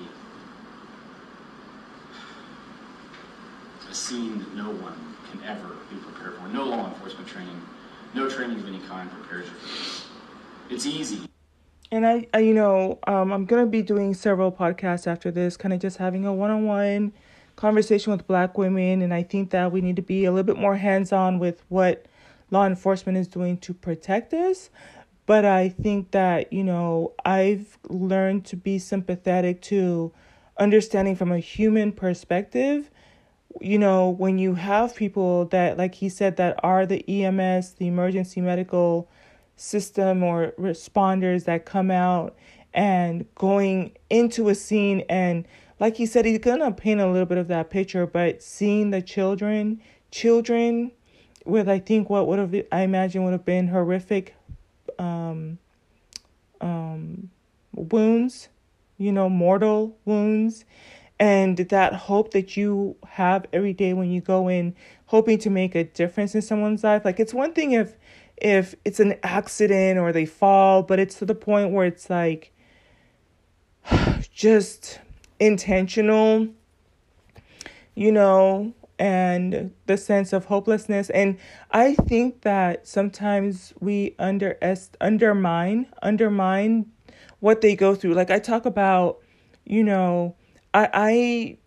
a 3.88 3.94
scene 3.94 4.38
that 4.38 4.54
no 4.54 4.70
one 4.70 5.16
can 5.30 5.42
ever 5.44 5.68
be 5.90 5.96
prepared 5.96 6.34
for. 6.34 6.46
No 6.48 6.64
law 6.64 6.86
enforcement 6.86 7.26
training, 7.26 7.60
no 8.14 8.28
training 8.28 8.60
of 8.60 8.68
any 8.68 8.78
kind 8.80 9.10
prepares 9.10 9.46
you 9.46 9.54
for 9.54 9.66
this. 9.66 10.06
It's 10.70 10.86
easy. 10.86 11.28
And 11.90 12.06
I, 12.06 12.28
I 12.32 12.38
you 12.38 12.54
know, 12.54 13.00
um, 13.08 13.32
I'm 13.32 13.46
gonna 13.46 13.66
be 13.66 13.82
doing 13.82 14.14
several 14.14 14.52
podcasts 14.52 15.08
after 15.08 15.32
this, 15.32 15.56
kind 15.56 15.74
of 15.74 15.80
just 15.80 15.96
having 15.96 16.24
a 16.24 16.32
one-on-one 16.32 17.12
conversation 17.60 18.10
with 18.10 18.26
Black 18.26 18.56
women, 18.56 19.02
and 19.02 19.12
I 19.12 19.22
think 19.22 19.50
that 19.50 19.70
we 19.70 19.82
need 19.82 19.96
to 19.96 20.02
be 20.02 20.24
a 20.24 20.32
little 20.32 20.46
bit 20.46 20.56
more 20.56 20.76
hands-on 20.76 21.38
with 21.38 21.62
what 21.68 22.06
law 22.50 22.66
enforcement 22.66 23.18
is 23.18 23.28
doing 23.28 23.58
to 23.58 23.74
protect 23.74 24.32
us. 24.32 24.70
But 25.26 25.44
I 25.44 25.68
think 25.68 26.10
that 26.12 26.52
you 26.52 26.64
know, 26.64 27.12
I've 27.24 27.78
learned 27.88 28.46
to 28.46 28.56
be 28.56 28.78
sympathetic 28.78 29.60
to 29.62 30.10
understanding 30.56 31.14
from 31.14 31.30
a 31.30 31.38
human 31.38 31.92
perspective. 31.92 32.90
You 33.60 33.78
know, 33.78 34.08
when 34.08 34.38
you 34.38 34.54
have 34.54 34.96
people 34.96 35.44
that, 35.46 35.76
like 35.76 35.94
he 35.94 36.08
said, 36.08 36.36
that 36.38 36.58
are 36.62 36.86
the 36.86 37.04
EMS, 37.06 37.74
the 37.74 37.88
emergency 37.88 38.40
medical 38.40 39.08
system 39.56 40.22
or 40.22 40.54
responders 40.58 41.44
that 41.44 41.66
come 41.66 41.90
out 41.90 42.34
and 42.72 43.26
going 43.34 43.92
into 44.08 44.48
a 44.48 44.54
scene 44.54 45.04
and 45.10 45.46
like 45.80 45.96
he 45.96 46.06
said 46.06 46.24
he's 46.24 46.38
gonna 46.38 46.70
paint 46.70 47.00
a 47.00 47.10
little 47.10 47.26
bit 47.26 47.38
of 47.38 47.48
that 47.48 47.70
picture 47.70 48.06
but 48.06 48.42
seeing 48.42 48.90
the 48.90 49.02
children 49.02 49.80
children 50.12 50.92
with 51.44 51.68
i 51.68 51.78
think 51.78 52.08
what 52.08 52.28
would 52.28 52.38
have 52.38 52.54
i 52.70 52.82
imagine 52.82 53.24
would 53.24 53.32
have 53.32 53.44
been 53.44 53.68
horrific 53.68 54.36
um 54.98 55.58
um 56.60 57.30
wounds 57.74 58.48
you 59.00 59.10
know 59.10 59.28
mortal 59.28 59.96
wounds. 60.04 60.64
And 61.18 61.56
that 61.56 61.92
hope 61.92 62.30
that 62.30 62.56
you 62.56 62.96
have 63.06 63.46
every 63.52 63.74
day 63.74 63.92
when 63.92 64.10
you 64.10 64.20
go 64.20 64.48
in 64.48 64.74
hoping 65.06 65.38
to 65.38 65.50
make 65.50 65.74
a 65.74 65.84
difference 65.84 66.34
in 66.34 66.40
someone's 66.40 66.84
life. 66.84 67.04
Like 67.04 67.18
it's 67.18 67.34
one 67.34 67.52
thing 67.52 67.72
if 67.72 67.96
if 68.36 68.74
it's 68.84 69.00
an 69.00 69.16
accident 69.22 69.98
or 69.98 70.12
they 70.12 70.24
fall 70.24 70.82
but 70.82 70.98
it's 70.98 71.16
to 71.16 71.26
the 71.26 71.34
point 71.34 71.72
where 71.72 71.84
it's 71.84 72.08
like 72.08 72.52
just 74.32 74.98
intentional 75.40 76.48
you 77.94 78.12
know 78.12 78.72
and 78.98 79.72
the 79.86 79.96
sense 79.96 80.34
of 80.34 80.44
hopelessness. 80.44 81.10
And 81.10 81.38
i 81.70 81.94
think 81.94 82.42
that 82.42 82.86
sometimes 82.86 83.72
we 83.80 84.14
under 84.18 84.58
undermine 85.00 85.86
undermine 86.02 86.86
what 87.40 87.62
they 87.62 87.74
go 87.74 87.94
through. 87.94 88.14
Like 88.14 88.30
i 88.30 88.38
talk 88.38 88.66
about 88.66 89.18
you 89.64 89.82
know 89.82 90.36
i 90.74 90.88
i 90.92 91.58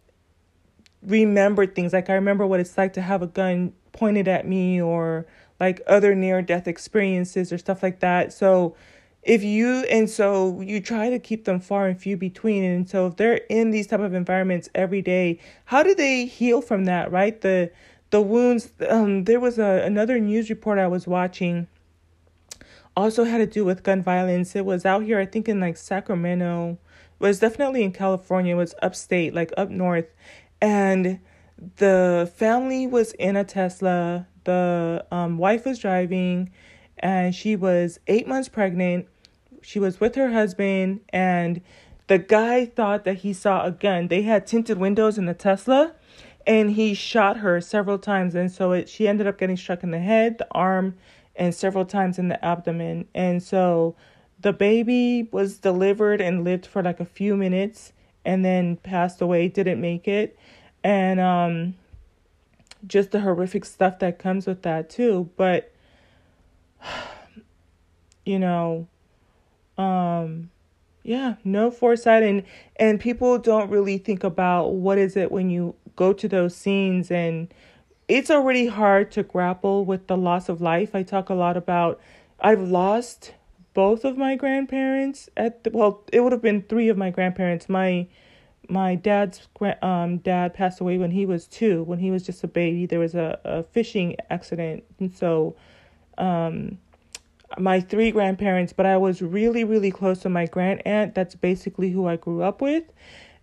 remember 1.01 1.65
things. 1.65 1.91
Like 1.93 2.09
i 2.09 2.13
remember 2.13 2.45
what 2.45 2.59
it's 2.59 2.77
like 2.77 2.93
to 2.93 3.01
have 3.01 3.21
a 3.21 3.27
gun 3.27 3.73
pointed 3.91 4.27
at 4.27 4.47
me 4.47 4.81
or 4.81 5.25
like 5.59 5.81
other 5.88 6.13
near 6.13 6.41
death 6.41 6.67
experiences 6.67 7.51
or 7.51 7.57
stuff 7.57 7.81
like 7.81 7.99
that. 8.01 8.31
So 8.31 8.75
if 9.23 9.41
you 9.43 9.86
and 9.86 10.09
so 10.09 10.59
you 10.62 10.81
try 10.81 11.09
to 11.09 11.17
keep 11.17 11.45
them 11.45 11.59
far 11.59 11.88
and 11.88 11.99
few 11.99 12.17
between. 12.17 12.63
And 12.63 12.89
so 12.89 13.07
if 13.07 13.15
they're 13.15 13.41
in 13.49 13.71
these 13.71 13.88
type 13.88 14.01
of 14.01 14.13
environments 14.13 14.69
every 14.75 15.01
day 15.01 15.39
how 15.65 15.83
do 15.83 15.95
they 15.95 16.25
heal 16.25 16.62
from 16.62 16.86
that 16.86 17.12
right? 17.12 17.39
The 17.39 17.71
the 18.09 18.21
wounds 18.21 18.69
um 18.89 19.23
there 19.23 19.39
was 19.39 19.57
a 19.57 19.81
another 19.83 20.19
news 20.19 20.47
report 20.47 20.77
i 20.77 20.86
was 20.86 21.07
watching 21.07 21.67
also 22.95 23.23
had 23.23 23.39
to 23.39 23.47
do 23.47 23.65
with 23.65 23.81
gun 23.81 24.03
violence. 24.03 24.55
It 24.55 24.65
was 24.65 24.86
out 24.86 25.03
here 25.03 25.19
i 25.19 25.25
think 25.25 25.49
in 25.49 25.59
like 25.59 25.77
sacramento. 25.77 26.77
It 27.19 27.23
was 27.23 27.39
definitely 27.39 27.81
in 27.83 27.91
california. 27.91 28.53
It 28.53 28.57
was 28.57 28.75
upstate 28.83 29.33
like 29.33 29.51
up 29.57 29.69
north. 29.69 30.05
And 30.62 31.19
the 31.77 32.31
family 32.36 32.86
was 32.86 33.13
in 33.13 33.36
a 33.36 33.43
tesla. 33.43 34.27
The 34.43 35.05
um, 35.09 35.38
wife 35.38 35.65
was 35.65 35.79
driving 35.79 36.51
and 36.99 37.33
she 37.33 37.55
was 37.55 37.99
eight 38.07 38.27
months 38.27 38.47
pregnant 38.49 39.07
she 39.63 39.80
was 39.80 39.99
with 39.99 40.15
her 40.15 40.32
husband 40.32 41.02
and 41.10 41.62
the 42.08 42.17
guy 42.17 42.65
thought 42.65 43.06
that 43.06 43.19
he 43.19 43.34
saw 43.34 43.65
a 43.65 43.71
gun. 43.71 44.08
They 44.08 44.23
had 44.23 44.45
tinted 44.45 44.78
windows 44.78 45.17
in 45.17 45.26
the 45.26 45.34
Tesla 45.34 45.93
and 46.45 46.71
he 46.71 46.93
shot 46.93 47.38
her 47.38 47.62
several 47.62 47.97
times 47.97 48.36
and 48.36 48.52
so 48.52 48.73
it, 48.73 48.89
she 48.89 49.08
ended 49.08 49.28
up 49.28 49.38
getting 49.38 49.58
struck 49.58 49.84
in 49.84 49.91
the 49.91 49.99
head, 49.99 50.38
the 50.38 50.47
arm 50.52 50.95
and 51.36 51.56
several 51.56 51.86
times 51.86 52.19
in 52.19 52.28
the 52.28 52.43
abdomen. 52.43 53.08
And 53.15 53.41
so 53.41 53.95
the 54.39 54.54
baby 54.54 55.30
was 55.32 55.58
delivered 55.58 56.21
and 56.21 56.43
lived 56.43 56.65
for 56.65 56.84
like 56.84 56.99
a 56.99 57.06
few 57.06 57.36
minutes 57.36 57.93
and 58.26 58.43
then 58.43 58.78
passed 58.78 59.21
away, 59.21 59.47
didn't 59.47 59.80
make 59.80 60.08
it. 60.08 60.38
And 60.84 61.19
um 61.19 61.76
just 62.86 63.12
the 63.12 63.21
horrific 63.21 63.65
stuff 63.65 63.99
that 63.99 64.19
comes 64.19 64.45
with 64.45 64.63
that 64.63 64.89
too, 64.89 65.30
but 65.38 65.71
you 68.26 68.39
know, 68.39 68.88
um 69.77 70.49
yeah 71.03 71.36
no 71.43 71.69
foresight 71.71 72.23
and 72.23 72.43
and 72.77 72.99
people 72.99 73.38
don't 73.38 73.69
really 73.69 73.97
think 73.97 74.23
about 74.23 74.69
what 74.73 74.97
is 74.97 75.17
it 75.17 75.31
when 75.31 75.49
you 75.49 75.75
go 75.95 76.13
to 76.13 76.27
those 76.27 76.55
scenes 76.55 77.12
and 77.12 77.53
it's 78.07 78.29
already 78.29 78.67
hard 78.67 79.12
to 79.12 79.23
grapple 79.23 79.86
with 79.86 80.07
the 80.07 80.17
loss 80.17 80.49
of 80.49 80.62
life. 80.62 80.93
I 80.93 81.03
talk 81.03 81.29
a 81.29 81.33
lot 81.33 81.57
about 81.57 81.99
i've 82.39 82.62
lost 82.62 83.33
both 83.73 84.03
of 84.03 84.17
my 84.17 84.36
grandparents 84.36 85.29
at 85.38 85.63
the, 85.63 85.69
well 85.71 86.03
it 86.12 86.19
would 86.19 86.31
have 86.31 86.41
been 86.41 86.62
three 86.63 86.89
of 86.89 86.97
my 86.97 87.09
grandparents. 87.09 87.69
My 87.69 88.07
my 88.69 88.95
dad's 88.95 89.47
um 89.81 90.17
dad 90.19 90.53
passed 90.53 90.79
away 90.79 90.97
when 90.97 91.12
he 91.12 91.25
was 91.25 91.47
two. 91.47 91.83
When 91.83 91.99
he 91.99 92.12
was 92.12 92.23
just 92.25 92.43
a 92.43 92.47
baby 92.47 92.86
there 92.86 92.99
was 92.99 93.15
a, 93.15 93.39
a 93.43 93.63
fishing 93.63 94.15
accident. 94.29 94.83
And 94.99 95.13
so 95.13 95.55
um 96.17 96.77
my 97.57 97.79
three 97.79 98.11
grandparents, 98.11 98.73
but 98.73 98.85
I 98.85 98.97
was 98.97 99.21
really, 99.21 99.63
really 99.63 99.91
close 99.91 100.19
to 100.19 100.29
my 100.29 100.45
grand 100.45 100.81
aunt. 100.85 101.15
That's 101.15 101.35
basically 101.35 101.91
who 101.91 102.07
I 102.07 102.15
grew 102.15 102.41
up 102.41 102.61
with. 102.61 102.83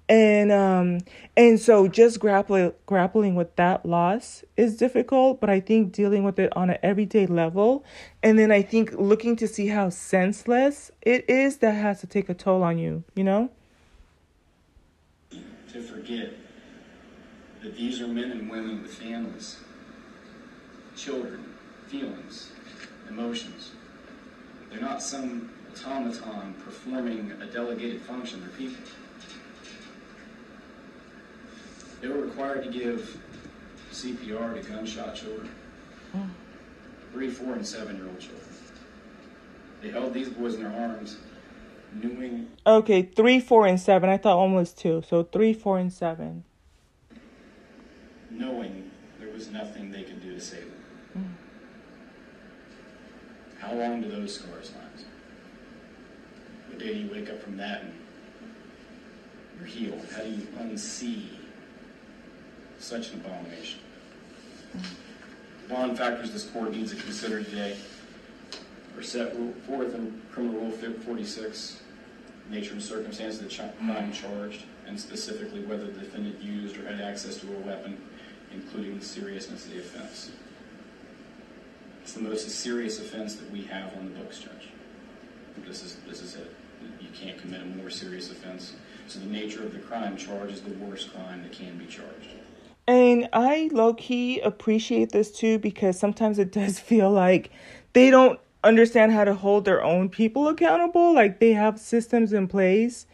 And 0.08 0.50
um 0.50 0.98
and 1.36 1.60
so 1.60 1.86
just 1.86 2.18
grappling 2.18 2.72
grappling 2.84 3.36
with 3.36 3.54
that 3.54 3.86
loss 3.86 4.42
is 4.56 4.76
difficult, 4.76 5.40
but 5.40 5.48
I 5.48 5.60
think 5.60 5.92
dealing 5.92 6.24
with 6.24 6.40
it 6.40 6.52
on 6.56 6.68
an 6.68 6.78
everyday 6.82 7.26
level 7.26 7.84
and 8.20 8.36
then 8.36 8.50
I 8.50 8.60
think 8.60 8.92
looking 8.98 9.36
to 9.36 9.46
see 9.46 9.68
how 9.68 9.88
senseless 9.88 10.90
it 11.02 11.30
is 11.30 11.58
that 11.58 11.72
has 11.72 12.00
to 12.00 12.08
take 12.08 12.28
a 12.28 12.34
toll 12.34 12.64
on 12.64 12.76
you, 12.76 13.04
you 13.14 13.22
know? 13.22 13.50
To 15.30 15.80
forget 15.80 16.32
that 17.62 17.76
these 17.76 18.00
are 18.00 18.08
men 18.08 18.32
and 18.32 18.50
women 18.50 18.82
with 18.82 18.92
families, 18.92 19.58
children, 20.96 21.54
feelings, 21.86 22.50
emotions. 23.08 23.70
They're 24.70 24.80
not 24.80 25.02
some 25.02 25.50
automaton 25.84 26.54
performing 26.64 27.32
a 27.40 27.46
delegated 27.46 28.00
function. 28.02 28.40
They're 28.40 28.50
people. 28.50 28.82
They 32.00 32.08
were 32.08 32.22
required 32.22 32.64
to 32.64 32.70
give 32.70 33.20
CPR 33.92 34.54
to 34.54 34.68
gunshot 34.68 35.14
children. 35.14 35.50
Three, 37.12 37.28
four, 37.28 37.54
and 37.54 37.66
seven 37.66 37.96
year 37.96 38.06
old 38.06 38.20
children. 38.20 38.46
They 39.82 39.90
held 39.90 40.14
these 40.14 40.28
boys 40.28 40.54
in 40.54 40.62
their 40.62 40.72
arms, 40.72 41.16
knowing. 41.94 42.48
Okay, 42.66 43.02
three, 43.02 43.40
four, 43.40 43.66
and 43.66 43.80
seven. 43.80 44.08
I 44.08 44.16
thought 44.16 44.38
one 44.38 44.54
was 44.54 44.72
two. 44.72 45.02
So 45.08 45.24
three, 45.24 45.52
four, 45.52 45.78
and 45.78 45.92
seven. 45.92 46.44
Knowing 48.30 48.90
there 49.18 49.30
was 49.30 49.50
nothing 49.50 49.90
they 49.90 50.02
could 50.02 50.22
do 50.22 50.34
to 50.34 50.40
save 50.40 50.60
them. 50.60 50.74
Mm. 51.18 51.39
How 53.60 53.74
long 53.74 54.00
do 54.00 54.10
those 54.10 54.34
scars 54.34 54.72
last? 54.72 55.04
The 56.70 56.76
day 56.76 56.94
you 56.94 57.10
wake 57.10 57.28
up 57.30 57.42
from 57.42 57.56
that 57.58 57.82
and 57.82 57.92
you're 59.58 59.68
healed, 59.68 60.06
how 60.14 60.22
do 60.22 60.30
you 60.30 60.46
unsee 60.58 61.26
such 62.78 63.12
an 63.12 63.20
abomination? 63.20 63.80
Bond 65.68 65.98
factors 65.98 66.32
this 66.32 66.46
court 66.46 66.72
needs 66.72 66.90
to 66.94 67.00
consider 67.00 67.42
today 67.42 67.76
are 68.96 69.02
set 69.02 69.34
forth 69.66 69.94
in 69.94 70.20
Criminal 70.32 70.60
Rule 70.60 70.70
46, 70.72 71.80
nature 72.50 72.72
and 72.72 72.82
circumstance 72.82 73.40
of 73.40 73.48
the 73.48 73.72
crime 73.78 74.12
charged, 74.12 74.64
and 74.86 74.98
specifically 74.98 75.60
whether 75.60 75.86
the 75.86 76.00
defendant 76.00 76.40
used 76.42 76.76
or 76.76 76.86
had 76.86 77.00
access 77.00 77.36
to 77.36 77.46
a 77.46 77.58
weapon, 77.60 78.00
including 78.52 78.98
the 78.98 79.04
seriousness 79.04 79.66
of 79.66 79.72
the 79.72 79.78
offense. 79.78 80.32
It's 82.10 82.18
the 82.18 82.28
most 82.28 82.50
serious 82.50 82.98
offense 82.98 83.36
that 83.36 83.48
we 83.52 83.62
have 83.66 83.96
on 83.96 84.06
the 84.06 84.18
books, 84.18 84.40
Judge. 84.40 84.70
This 85.64 85.84
is, 85.84 85.94
this 86.08 86.20
is 86.20 86.34
it. 86.34 86.52
You 87.00 87.06
can't 87.14 87.38
commit 87.38 87.62
a 87.62 87.64
more 87.64 87.88
serious 87.88 88.32
offense. 88.32 88.74
So 89.06 89.20
the 89.20 89.26
nature 89.26 89.62
of 89.62 89.72
the 89.72 89.78
crime 89.78 90.16
charged 90.16 90.54
is 90.54 90.60
the 90.60 90.72
worst 90.72 91.14
crime 91.14 91.44
that 91.44 91.52
can 91.52 91.78
be 91.78 91.86
charged. 91.86 92.30
And 92.88 93.28
I 93.32 93.70
low 93.72 93.94
key 93.94 94.40
appreciate 94.40 95.12
this 95.12 95.30
too 95.30 95.60
because 95.60 96.00
sometimes 96.00 96.40
it 96.40 96.50
does 96.50 96.80
feel 96.80 97.12
like 97.12 97.52
they 97.92 98.10
don't 98.10 98.40
understand 98.64 99.12
how 99.12 99.22
to 99.22 99.34
hold 99.34 99.64
their 99.64 99.80
own 99.80 100.08
people 100.08 100.48
accountable. 100.48 101.14
Like 101.14 101.38
they 101.38 101.52
have 101.52 101.78
systems 101.78 102.32
in 102.32 102.48
place. 102.48 103.06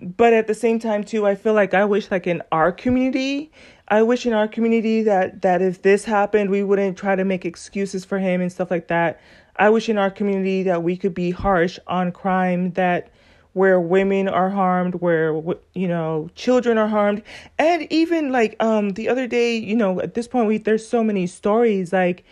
But 0.00 0.32
at 0.32 0.46
the 0.46 0.54
same 0.54 0.78
time 0.78 1.04
too, 1.04 1.26
I 1.26 1.34
feel 1.34 1.52
like 1.52 1.74
I 1.74 1.84
wish 1.84 2.10
like 2.10 2.26
in 2.26 2.40
our 2.50 2.72
community 2.72 3.52
I 3.90 4.02
wish 4.02 4.24
in 4.24 4.32
our 4.32 4.46
community 4.46 5.02
that 5.02 5.42
that 5.42 5.60
if 5.60 5.82
this 5.82 6.04
happened, 6.04 6.50
we 6.50 6.62
wouldn't 6.62 6.96
try 6.96 7.16
to 7.16 7.24
make 7.24 7.44
excuses 7.44 8.04
for 8.04 8.18
him 8.20 8.40
and 8.40 8.50
stuff 8.50 8.70
like 8.70 8.86
that. 8.88 9.20
I 9.56 9.68
wish 9.70 9.88
in 9.88 9.98
our 9.98 10.10
community 10.10 10.62
that 10.62 10.84
we 10.84 10.96
could 10.96 11.12
be 11.12 11.32
harsh 11.32 11.78
on 11.88 12.12
crime 12.12 12.70
that 12.72 13.10
where 13.52 13.80
women 13.80 14.28
are 14.28 14.48
harmed, 14.48 14.94
where 14.96 15.34
you 15.74 15.88
know 15.88 16.30
children 16.36 16.78
are 16.78 16.86
harmed, 16.86 17.22
and 17.58 17.92
even 17.92 18.30
like 18.30 18.54
um 18.60 18.90
the 18.90 19.08
other 19.08 19.26
day, 19.26 19.56
you 19.56 19.74
know, 19.74 20.00
at 20.00 20.14
this 20.14 20.28
point 20.28 20.46
we 20.46 20.58
there's 20.58 20.86
so 20.86 21.02
many 21.02 21.26
stories 21.26 21.92
like 21.92 22.24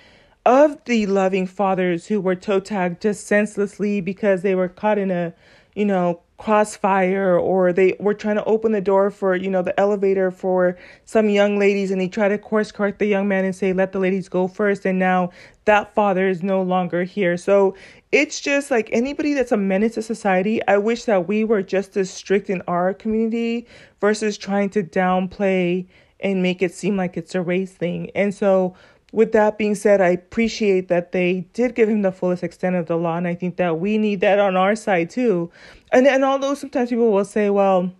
of 0.47 0.83
the 0.85 1.07
loving 1.07 1.47
fathers 1.47 2.07
who 2.07 2.21
were 2.21 2.37
toe 2.37 2.61
tagged 2.61 3.03
just 3.03 3.27
senselessly 3.27 4.01
because 4.01 4.43
they 4.43 4.55
were 4.55 4.69
caught 4.69 4.97
in 4.99 5.11
a 5.11 5.35
you 5.75 5.85
know 5.85 6.21
crossfire 6.39 7.37
or 7.37 7.73
they 7.73 7.97
were 7.99 8.15
trying 8.15 8.37
to 8.37 8.45
open 8.45 8.73
the 8.73 8.81
door 8.81 9.11
for 9.11 9.35
you 9.35 9.51
know 9.51 9.61
the 9.61 9.79
elevator 9.79 10.31
for 10.31 10.79
some 11.05 11.29
young 11.29 11.59
ladies 11.59 11.91
and 11.91 12.01
they 12.01 12.09
tried 12.09 12.29
to 12.29 12.39
course 12.39 12.71
correct 12.71 13.01
the 13.01 13.07
young 13.07 13.27
man 13.27 13.45
and 13.45 13.57
say 13.57 13.73
let 13.73 13.93
the 13.93 13.99
ladies 13.99 14.29
go 14.29 14.47
first 14.47 14.87
and 14.87 14.99
now 14.99 15.31
that 15.65 15.95
father 15.95 16.27
is 16.29 16.43
no 16.43 16.63
longer 16.63 17.05
here. 17.05 17.37
So 17.37 17.75
it's 18.11 18.41
just 18.41 18.71
like 18.71 18.89
anybody 18.91 19.35
that's 19.35 19.53
a 19.53 19.57
menace 19.59 19.95
to 19.95 20.03
society 20.03 20.67
i 20.67 20.79
wish 20.79 21.05
that 21.05 21.29
we 21.29 21.45
were 21.45 21.63
just 21.63 21.95
as 21.95 22.09
strict 22.09 22.49
in 22.49 22.63
our 22.67 22.95
community 22.95 23.67
versus 24.01 24.39
trying 24.39 24.71
to 24.71 24.83
downplay 24.83 25.87
and 26.21 26.43
make 26.43 26.63
it 26.63 26.75
seem 26.75 26.97
like 26.97 27.17
it's 27.17 27.35
a 27.35 27.43
race 27.43 27.73
thing. 27.73 28.11
And 28.15 28.35
so 28.35 28.75
with 29.13 29.33
that 29.33 29.57
being 29.57 29.75
said, 29.75 30.01
I 30.01 30.09
appreciate 30.09 30.89
that 30.89 31.13
they 31.13 31.47
did 31.55 31.75
give 31.75 31.89
him 31.89 32.03
the 32.03 32.13
fullest 32.13 32.43
extent 32.43 32.77
of 32.77 32.87
the 32.87 32.97
law, 32.97 33.17
and 33.17 33.27
I 33.27 33.35
think 33.35 33.57
that 33.57 33.79
we 33.81 33.97
need 33.97 34.21
that 34.21 34.39
on 34.39 34.57
our 34.57 34.77
side 34.77 35.11
too. 35.11 35.51
And 35.93 36.07
and 36.07 36.25
although 36.25 36.55
sometimes 36.55 36.91
people 36.91 37.11
will 37.11 37.25
say, 37.25 37.49
well, 37.51 37.91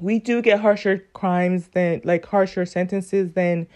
we 0.00 0.18
do 0.18 0.40
get 0.40 0.60
harsher 0.60 1.04
crimes 1.12 1.68
than 1.68 2.00
like 2.04 2.24
harsher 2.24 2.64
sentences 2.64 3.32
than 3.32 3.66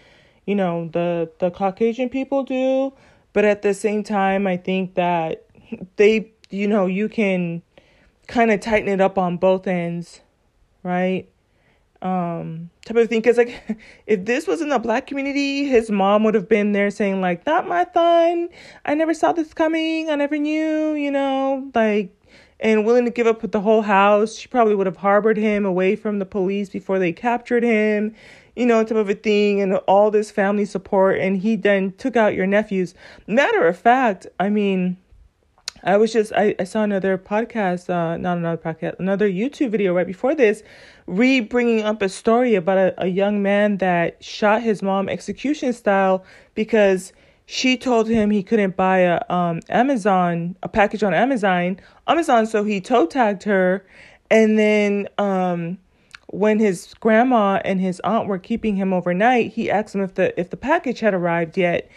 you 0.45 0.55
know 0.55 0.89
the 0.91 1.29
the 1.39 1.51
Caucasian 1.51 2.09
people 2.09 2.43
do, 2.43 2.93
but 3.33 3.45
at 3.45 3.61
the 3.61 3.73
same 3.73 4.03
time, 4.03 4.47
I 4.47 4.57
think 4.57 4.95
that 4.95 5.45
they 5.97 6.31
you 6.49 6.67
know 6.67 6.87
you 6.87 7.09
can 7.09 7.61
kind 8.27 8.49
of 8.51 8.59
tighten 8.59 8.89
it 8.89 9.01
up 9.01 9.19
on 9.19 9.37
both 9.37 9.67
ends, 9.67 10.21
right? 10.81 11.29
Um 12.01 12.69
type 12.85 12.97
of 12.97 13.09
thing. 13.09 13.19
Because 13.19 13.37
like 13.37 13.79
if 14.07 14.25
this 14.25 14.47
was 14.47 14.61
in 14.61 14.69
the 14.69 14.79
black 14.79 15.07
community 15.07 15.65
his 15.65 15.89
mom 15.89 16.23
would 16.23 16.33
have 16.33 16.49
been 16.49 16.71
there 16.71 16.91
saying 16.91 17.21
like 17.21 17.45
not 17.45 17.67
my 17.67 17.85
son 17.93 18.49
i 18.85 18.93
never 18.93 19.13
saw 19.13 19.31
this 19.31 19.53
coming. 19.53 20.09
I 20.09 20.15
never 20.15 20.37
knew 20.37 20.93
you 20.93 21.11
know 21.11 21.71
like 21.73 22.11
and 22.59 22.85
willing 22.85 23.05
to 23.05 23.11
give 23.11 23.27
up 23.27 23.41
the 23.51 23.59
whole 23.59 23.81
house. 23.81 24.35
She 24.35 24.47
probably 24.47 24.75
would 24.75 24.87
have 24.87 24.97
harbored 24.97 25.37
him 25.37 25.65
away 25.65 25.95
from 25.95 26.19
the 26.19 26.25
police 26.25 26.69
before 26.69 26.99
they 26.99 27.11
captured 27.11 27.63
him 27.63 28.15
you 28.55 28.65
know 28.65 28.81
type 28.83 28.97
of 28.97 29.09
a 29.09 29.13
thing 29.13 29.61
and 29.61 29.75
all 29.87 30.11
this 30.11 30.31
family 30.31 30.65
support. 30.65 31.19
And 31.19 31.37
he 31.37 31.55
then 31.55 31.93
took 31.93 32.15
out 32.15 32.33
your 32.33 32.47
nephews. 32.47 32.93
Matter 33.27 33.67
of 33.67 33.77
fact 33.77 34.27
i 34.39 34.49
mean 34.49 34.97
I 35.85 35.97
was 35.97 36.11
just 36.11 36.33
I, 36.33 36.55
I 36.59 36.63
saw 36.63 36.83
another 36.83 37.15
podcast, 37.15 37.91
uh, 37.91 38.17
not 38.17 38.39
another 38.39 38.61
podcast, 38.61 38.99
another 38.99 39.29
YouTube 39.29 39.69
video 39.69 39.93
right 39.93 40.07
before 40.07 40.33
this, 40.33 40.63
re 41.05 41.39
bringing 41.39 41.83
up 41.83 42.01
a 42.01 42.09
story 42.09 42.55
about 42.55 42.77
a, 42.79 43.03
a 43.03 43.07
young 43.07 43.43
man 43.43 43.77
that 43.77 44.21
shot 44.23 44.63
his 44.63 44.81
mom 44.81 45.07
execution 45.07 45.73
style 45.73 46.25
because 46.55 47.13
she 47.45 47.77
told 47.77 48.07
him 48.07 48.31
he 48.31 48.41
couldn't 48.41 48.75
buy 48.75 48.97
a 48.97 49.21
um 49.29 49.59
Amazon 49.69 50.55
a 50.63 50.67
package 50.67 51.03
on 51.03 51.13
Amazon 51.13 51.79
Amazon, 52.07 52.47
so 52.47 52.63
he 52.63 52.81
toe 52.81 53.05
tagged 53.05 53.43
her, 53.43 53.85
and 54.31 54.57
then 54.57 55.07
um 55.19 55.77
when 56.27 56.57
his 56.57 56.95
grandma 56.95 57.61
and 57.63 57.79
his 57.79 57.99
aunt 57.99 58.27
were 58.27 58.39
keeping 58.39 58.75
him 58.75 58.91
overnight, 58.91 59.53
he 59.53 59.69
asked 59.69 59.93
him 59.93 60.01
if 60.01 60.15
the 60.15 60.37
if 60.39 60.49
the 60.49 60.57
package 60.57 60.99
had 60.99 61.13
arrived 61.13 61.59
yet. 61.59 61.87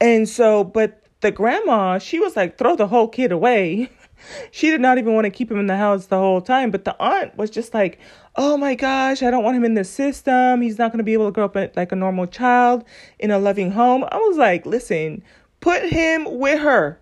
And 0.00 0.28
so, 0.28 0.62
but 0.62 1.02
the 1.20 1.30
grandma, 1.30 1.98
she 1.98 2.18
was 2.18 2.36
like, 2.36 2.56
throw 2.56 2.76
the 2.76 2.86
whole 2.86 3.08
kid 3.08 3.32
away. 3.32 3.90
she 4.50 4.70
did 4.70 4.80
not 4.80 4.98
even 4.98 5.14
want 5.14 5.24
to 5.24 5.30
keep 5.30 5.50
him 5.50 5.58
in 5.58 5.66
the 5.66 5.76
house 5.76 6.06
the 6.06 6.18
whole 6.18 6.40
time. 6.40 6.70
But 6.70 6.84
the 6.84 6.96
aunt 7.00 7.36
was 7.36 7.50
just 7.50 7.74
like, 7.74 7.98
oh 8.36 8.56
my 8.56 8.74
gosh, 8.74 9.22
I 9.22 9.30
don't 9.30 9.42
want 9.42 9.56
him 9.56 9.64
in 9.64 9.74
the 9.74 9.84
system. 9.84 10.62
He's 10.62 10.78
not 10.78 10.92
going 10.92 10.98
to 10.98 11.04
be 11.04 11.12
able 11.12 11.26
to 11.26 11.32
grow 11.32 11.46
up 11.46 11.76
like 11.76 11.92
a 11.92 11.96
normal 11.96 12.26
child 12.26 12.84
in 13.18 13.30
a 13.30 13.38
loving 13.38 13.72
home. 13.72 14.04
I 14.04 14.16
was 14.16 14.36
like, 14.36 14.64
listen, 14.64 15.22
put 15.60 15.82
him 15.82 16.38
with 16.38 16.60
her. 16.60 17.00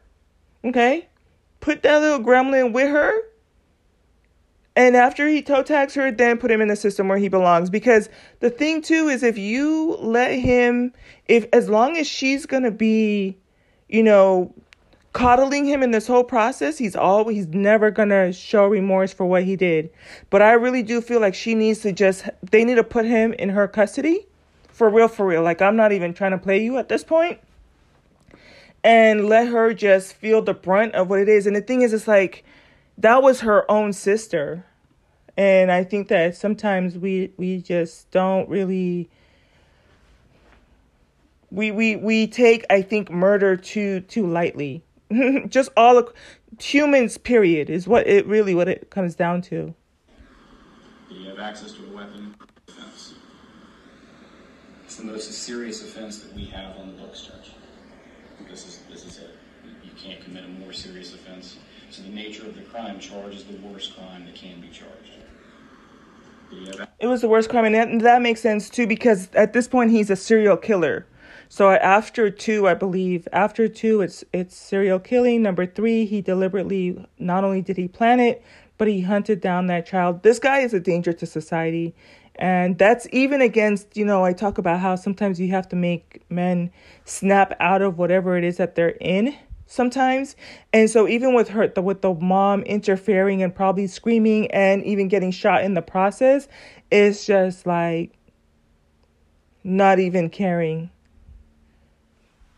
Okay? 0.65 1.09
Put 1.61 1.83
that 1.83 2.01
little 2.01 2.25
gremlin 2.25 2.73
with 2.73 2.89
her. 2.89 3.13
And 4.75 4.95
after 4.95 5.27
he 5.27 5.41
toe 5.41 5.63
tags 5.63 5.95
her, 5.95 6.11
then 6.11 6.37
put 6.37 6.51
him 6.51 6.61
in 6.61 6.69
the 6.69 6.77
system 6.77 7.09
where 7.09 7.17
he 7.17 7.29
belongs. 7.29 7.71
Because 7.71 8.11
the 8.41 8.51
thing 8.51 8.83
too 8.83 9.09
is 9.09 9.23
if 9.23 9.39
you 9.39 9.97
let 10.01 10.33
him, 10.33 10.93
if 11.27 11.47
as 11.55 11.71
long 11.71 11.97
as 11.97 12.07
she's 12.07 12.45
gonna 12.45 12.71
be 12.71 13.39
you 13.89 14.03
know, 14.03 14.55
coddling 15.17 15.65
him 15.65 15.83
in 15.83 15.93
this 15.93 16.07
whole 16.07 16.25
process, 16.25 16.77
he's 16.77 16.95
always 16.95 17.37
he's 17.37 17.47
never 17.49 17.91
gonna 17.91 18.33
show 18.35 18.67
remorse 18.67 19.15
for 19.15 19.25
what 19.25 19.45
he 19.45 19.57
did. 19.57 19.89
But 20.29 20.43
I 20.43 20.53
really 20.53 20.83
do 20.83 21.01
feel 21.01 21.21
like 21.21 21.35
she 21.35 21.55
needs 21.55 21.81
to 21.81 21.93
just 21.93 22.29
they 22.43 22.65
need 22.65 22.75
to 22.75 22.85
put 22.85 23.07
him 23.07 23.33
in 23.33 23.49
her 23.51 23.67
custody. 23.67 24.27
For 24.69 24.91
real, 24.91 25.09
for 25.09 25.27
real. 25.27 25.43
Like 25.43 25.63
I'm 25.63 25.75
not 25.75 25.93
even 25.93 26.13
trying 26.13 26.33
to 26.33 26.39
play 26.39 26.63
you 26.63 26.77
at 26.77 26.91
this 26.91 27.03
point. 27.03 27.41
And 28.85 29.27
let 29.27 29.49
her 29.49 29.73
just 29.73 30.13
feel 30.13 30.43
the 30.43 30.53
brunt 30.53 30.95
of 30.95 31.09
what 31.09 31.19
it 31.19 31.31
is. 31.31 31.47
And 31.47 31.57
the 31.57 31.63
thing 31.63 31.81
is 31.81 31.95
it's 31.95 32.07
like 32.07 32.45
that 32.99 33.23
was 33.23 33.41
her 33.41 33.69
own 33.71 33.95
sister. 33.95 34.67
And 35.39 35.73
I 35.73 35.83
think 35.83 36.09
that 36.09 36.37
sometimes 36.37 36.99
we 36.99 37.33
we 37.39 37.63
just 37.63 38.11
don't 38.11 38.49
really 38.51 39.09
we 41.51 41.71
we 41.71 41.97
we 41.97 42.27
take 42.27 42.65
I 42.71 42.83
think 42.83 43.11
murder 43.11 43.57
too 43.57 44.01
too 44.01 44.27
lightly. 44.27 44.83
Just 45.49 45.71
all 45.77 45.99
of, 45.99 46.13
humans 46.61 47.19
period 47.19 47.71
is 47.71 47.87
what 47.87 48.07
it 48.07 48.27
really 48.27 48.55
what 48.55 48.69
it 48.69 48.91
comes 48.91 49.15
down 49.15 49.43
to. 49.43 49.75
You 51.11 51.29
have 51.29 51.39
access 51.39 51.73
to 51.73 51.87
a 51.87 51.97
weapon 51.97 52.35
offense. 52.69 53.15
It's 54.85 54.97
the 54.97 55.05
most 55.05 55.33
serious 55.33 55.83
offense 55.83 56.19
that 56.21 56.35
we 56.35 56.47
have 56.47 56.77
on 56.77 56.89
the 56.89 57.03
books, 57.03 57.23
Judge. 57.23 57.53
This 58.49 58.67
is 58.67 58.81
this 58.91 59.05
is 59.05 59.19
it. 59.19 59.31
You 59.85 59.91
can't 59.97 60.23
commit 60.23 60.45
a 60.45 60.49
more 60.49 60.73
serious 60.73 61.15
offense. 61.15 61.59
So 61.91 62.03
the 62.03 62.09
nature 62.09 62.45
of 62.45 62.57
the 62.57 62.63
crime 62.63 62.99
charges 62.99 63.45
the 63.45 63.57
worst 63.59 63.97
crime 63.97 64.27
that 64.27 64.35
can 64.35 64.61
be 64.61 64.69
charged. 64.69 65.13
It 66.99 67.07
was 67.07 67.21
the 67.21 67.29
worst 67.29 67.51
crime, 67.51 67.65
and 67.65 67.75
that, 67.75 68.03
that 68.03 68.23
makes 68.23 68.41
sense 68.41 68.71
too 68.71 68.87
because 68.87 69.29
at 69.35 69.53
this 69.53 69.69
point 69.69 69.91
he's 69.91 70.11
a 70.11 70.17
serial 70.17 70.57
killer. 70.57 71.07
So 71.49 71.71
after 71.71 72.31
two, 72.31 72.67
I 72.67 72.75
believe 72.75 73.29
after 73.33 73.69
two, 73.69 74.01
it's 74.01 74.25
it's 74.33 74.57
serial 74.57 74.99
killing. 74.99 75.43
Number 75.43 75.67
three, 75.67 76.05
he 76.05 76.21
deliberately 76.21 77.05
not 77.19 77.45
only 77.45 77.63
did 77.63 77.77
he 77.77 77.89
plan 77.89 78.21
it, 78.21 78.43
but 78.79 78.89
he 78.89 79.03
hunted 79.03 79.41
down 79.41 79.67
that 79.67 79.87
child. 79.87 80.23
This 80.23 80.39
guy 80.39 80.61
is 80.61 80.75
a 80.75 80.81
danger 80.81 81.13
to 81.13 81.27
society, 81.27 81.95
and 82.35 82.79
that's 82.79 83.07
even 83.13 83.41
against 83.41 83.97
you 83.97 84.05
know 84.05 84.25
I 84.25 84.33
talk 84.33 84.59
about 84.59 84.81
how 84.81 84.97
sometimes 84.97 85.41
you 85.41 85.49
have 85.51 85.69
to 85.69 85.77
make 85.77 86.23
men 86.29 86.71
snap 87.05 87.55
out 87.61 87.83
of 87.83 87.99
whatever 87.99 88.37
it 88.37 88.45
is 88.45 88.57
that 88.57 88.75
they're 88.75 88.97
in 89.01 89.37
sometimes 89.69 90.37
and 90.73 90.89
so 90.89 91.09
even 91.09 91.35
with 91.35 91.49
her 91.49 91.67
the, 91.67 91.83
with 91.83 92.01
the 92.01 92.15
mom 92.15 92.63
interfering 92.63 93.43
and 93.43 93.53
probably 93.53 93.89
screaming 93.89 94.49
and 94.53 94.85
even 94.85 95.09
getting 95.09 95.33
shot 95.33 95.65
in 95.65 95.75
the 95.75 95.83
process 95.83 96.47
it's 96.93 97.27
just 97.27 97.67
like 97.67 98.13
not 99.65 99.99
even 99.99 100.31
caring 100.31 100.89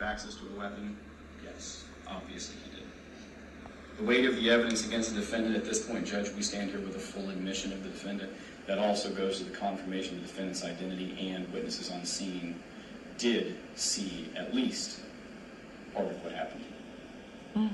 access 0.00 0.36
to 0.36 0.46
a 0.54 0.58
weapon? 0.58 0.96
Yes, 1.44 1.84
obviously 2.06 2.56
he 2.64 2.76
did. 2.76 2.86
The 3.98 4.04
weight 4.04 4.24
of 4.26 4.36
the 4.36 4.48
evidence 4.50 4.86
against 4.86 5.12
the 5.12 5.20
defendant 5.20 5.56
at 5.56 5.64
this 5.64 5.84
point, 5.84 6.06
Judge, 6.06 6.30
we 6.30 6.42
stand 6.42 6.70
here 6.70 6.78
with 6.80 6.94
a 6.94 7.00
full 7.00 7.30
admission 7.30 7.72
of 7.72 7.82
the 7.82 7.88
defendant. 7.88 8.32
That 8.66 8.78
also 8.78 9.10
goes 9.10 9.38
to 9.38 9.44
the 9.44 9.56
confirmation 9.56 10.16
of 10.16 10.22
the 10.22 10.28
defendant's 10.28 10.64
identity 10.64 11.32
and 11.32 11.52
witnesses 11.52 11.90
on 11.90 12.04
scene 12.04 12.60
did 13.16 13.56
see 13.74 14.28
at 14.36 14.54
least 14.54 15.00
part 15.94 16.06
of 16.06 16.22
what 16.22 16.32
happened. 16.32 16.64
Mm. 17.56 17.70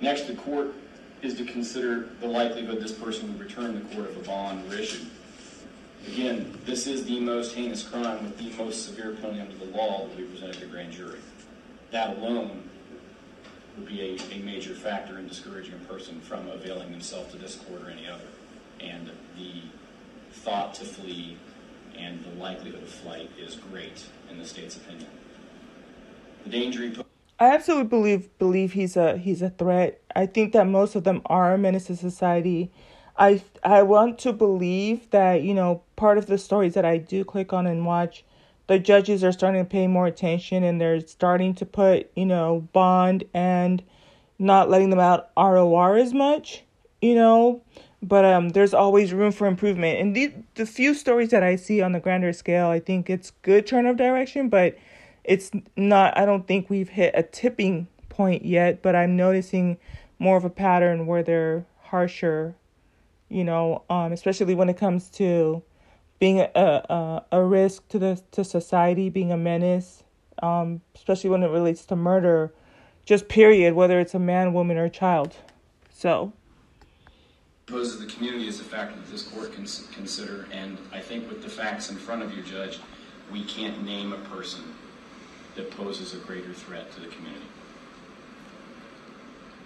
Next, 0.00 0.28
the 0.28 0.34
court 0.34 0.74
is 1.22 1.34
to 1.34 1.44
consider 1.44 2.10
the 2.20 2.28
likelihood 2.28 2.80
this 2.80 2.92
person 2.92 3.32
would 3.32 3.40
return 3.40 3.74
the 3.74 3.94
court 3.94 4.10
if 4.10 4.16
a 4.16 4.26
bond 4.26 4.68
were 4.68 4.76
issued. 4.76 5.06
Again, 6.06 6.58
this 6.64 6.86
is 6.86 7.04
the 7.04 7.20
most 7.20 7.54
heinous 7.54 7.82
crime 7.82 8.24
with 8.24 8.36
the 8.36 8.50
most 8.62 8.84
severe 8.86 9.12
penalty 9.12 9.40
under 9.40 9.56
the 9.56 9.76
law 9.76 10.06
that 10.06 10.16
we 10.16 10.24
presented 10.24 10.60
to 10.60 10.66
grand 10.66 10.92
jury. 10.92 11.20
That 11.90 12.16
alone 12.16 12.68
would 13.76 13.86
be 13.86 14.00
a, 14.00 14.34
a 14.34 14.38
major 14.40 14.74
factor 14.74 15.18
in 15.18 15.28
discouraging 15.28 15.74
a 15.74 15.92
person 15.92 16.20
from 16.20 16.48
availing 16.48 16.90
themselves 16.90 17.32
to 17.32 17.38
this 17.38 17.56
court 17.56 17.82
or 17.82 17.90
any 17.90 18.06
other. 18.06 18.24
And 18.80 19.10
the 19.36 19.62
thought 20.32 20.74
to 20.74 20.84
flee 20.84 21.36
and 21.96 22.24
the 22.24 22.30
likelihood 22.30 22.82
of 22.82 22.88
flight 22.88 23.30
is 23.38 23.54
great 23.54 24.04
in 24.30 24.38
the 24.38 24.44
state's 24.44 24.76
opinion. 24.76 25.08
The 26.44 26.50
danger 26.50 26.82
he 26.82 26.96
I 27.38 27.54
absolutely 27.54 27.88
believe 27.88 28.38
believe 28.38 28.72
he's 28.72 28.96
a 28.96 29.16
he's 29.16 29.42
a 29.42 29.50
threat. 29.50 30.00
I 30.14 30.26
think 30.26 30.52
that 30.52 30.66
most 30.66 30.94
of 30.94 31.04
them 31.04 31.22
are 31.26 31.54
a 31.54 31.58
menace 31.58 31.86
to 31.86 31.96
society. 31.96 32.70
I 33.22 33.40
I 33.62 33.84
want 33.84 34.18
to 34.20 34.32
believe 34.32 35.08
that 35.10 35.42
you 35.42 35.54
know 35.54 35.82
part 35.94 36.18
of 36.18 36.26
the 36.26 36.38
stories 36.38 36.74
that 36.74 36.84
I 36.84 36.98
do 36.98 37.24
click 37.24 37.52
on 37.52 37.68
and 37.68 37.86
watch, 37.86 38.24
the 38.66 38.80
judges 38.80 39.22
are 39.22 39.30
starting 39.30 39.62
to 39.64 39.70
pay 39.70 39.86
more 39.86 40.08
attention 40.08 40.64
and 40.64 40.80
they're 40.80 41.00
starting 41.06 41.54
to 41.54 41.64
put 41.64 42.10
you 42.16 42.26
know 42.26 42.68
bond 42.72 43.22
and 43.32 43.80
not 44.40 44.68
letting 44.68 44.90
them 44.90 44.98
out 44.98 45.30
ROR 45.36 45.96
as 45.96 46.12
much, 46.12 46.64
you 47.00 47.14
know. 47.14 47.62
But 48.02 48.24
um, 48.24 48.48
there's 48.48 48.74
always 48.74 49.12
room 49.12 49.30
for 49.30 49.46
improvement. 49.46 50.00
And 50.00 50.16
the 50.16 50.32
the 50.56 50.66
few 50.66 50.92
stories 50.92 51.28
that 51.28 51.44
I 51.44 51.54
see 51.54 51.80
on 51.80 51.92
the 51.92 52.00
grander 52.00 52.32
scale, 52.32 52.66
I 52.66 52.80
think 52.80 53.08
it's 53.08 53.30
good 53.42 53.68
turn 53.68 53.86
of 53.86 53.96
direction, 53.96 54.48
but 54.48 54.76
it's 55.22 55.52
not. 55.76 56.18
I 56.18 56.26
don't 56.26 56.48
think 56.48 56.68
we've 56.68 56.88
hit 56.88 57.14
a 57.14 57.22
tipping 57.22 57.86
point 58.08 58.44
yet. 58.44 58.82
But 58.82 58.96
I'm 58.96 59.16
noticing 59.16 59.78
more 60.18 60.36
of 60.36 60.44
a 60.44 60.50
pattern 60.50 61.06
where 61.06 61.22
they're 61.22 61.64
harsher 61.82 62.56
you 63.32 63.44
know, 63.44 63.82
um, 63.88 64.12
especially 64.12 64.54
when 64.54 64.68
it 64.68 64.76
comes 64.76 65.08
to 65.10 65.62
being 66.18 66.40
a, 66.40 66.44
a, 66.54 67.24
a 67.32 67.42
risk 67.42 67.88
to 67.88 67.98
the 67.98 68.22
to 68.32 68.44
society, 68.44 69.08
being 69.08 69.32
a 69.32 69.36
menace, 69.36 70.04
um, 70.42 70.82
especially 70.94 71.30
when 71.30 71.42
it 71.42 71.48
relates 71.48 71.84
to 71.86 71.96
murder, 71.96 72.52
just 73.04 73.28
period, 73.28 73.74
whether 73.74 73.98
it's 73.98 74.14
a 74.14 74.18
man, 74.18 74.52
woman, 74.52 74.76
or 74.76 74.88
child. 74.88 75.36
So. 75.90 76.32
Poses 77.66 78.00
the 78.00 78.06
community 78.06 78.48
as 78.48 78.60
a 78.60 78.64
factor 78.64 78.96
that 78.96 79.10
this 79.10 79.22
court 79.22 79.54
can 79.54 79.66
consider, 79.92 80.46
and 80.52 80.76
I 80.92 81.00
think 81.00 81.28
with 81.28 81.42
the 81.42 81.48
facts 81.48 81.90
in 81.90 81.96
front 81.96 82.22
of 82.22 82.36
you, 82.36 82.42
Judge, 82.42 82.80
we 83.30 83.44
can't 83.44 83.84
name 83.84 84.12
a 84.12 84.18
person 84.18 84.62
that 85.54 85.70
poses 85.70 86.12
a 86.12 86.18
greater 86.18 86.52
threat 86.52 86.92
to 86.92 87.00
the 87.00 87.06
community. 87.06 87.46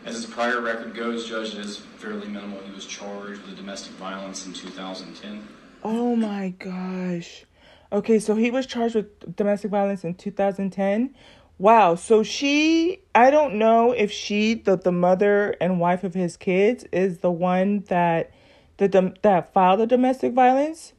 As 0.06 0.14
his 0.14 0.26
prior 0.26 0.60
record 0.60 0.94
goes, 0.94 1.28
Judge, 1.28 1.54
it 1.54 1.66
is 1.66 1.78
fairly 1.78 2.28
minimal. 2.28 2.60
He 2.60 2.72
was 2.72 2.86
charged 2.86 3.42
with 3.42 3.56
domestic 3.56 3.92
violence 3.94 4.46
in 4.46 4.52
2010. 4.52 5.42
Oh 5.82 6.14
my 6.14 6.50
gosh. 6.50 7.44
Okay, 7.92 8.20
so 8.20 8.36
he 8.36 8.52
was 8.52 8.66
charged 8.66 8.94
with 8.94 9.36
domestic 9.36 9.72
violence 9.72 10.04
in 10.04 10.14
2010. 10.14 11.12
Wow. 11.58 11.96
So 11.96 12.22
she, 12.22 13.00
I 13.16 13.30
don't 13.30 13.54
know 13.54 13.90
if 13.90 14.12
she, 14.12 14.54
the, 14.54 14.76
the 14.76 14.92
mother 14.92 15.56
and 15.60 15.80
wife 15.80 16.04
of 16.04 16.14
his 16.14 16.36
kids, 16.36 16.84
is 16.92 17.18
the 17.18 17.32
one 17.32 17.80
that 17.88 18.30
the 18.76 19.14
that 19.22 19.52
filed 19.52 19.80
the 19.80 19.86
domestic 19.86 20.34
violence, 20.34 20.92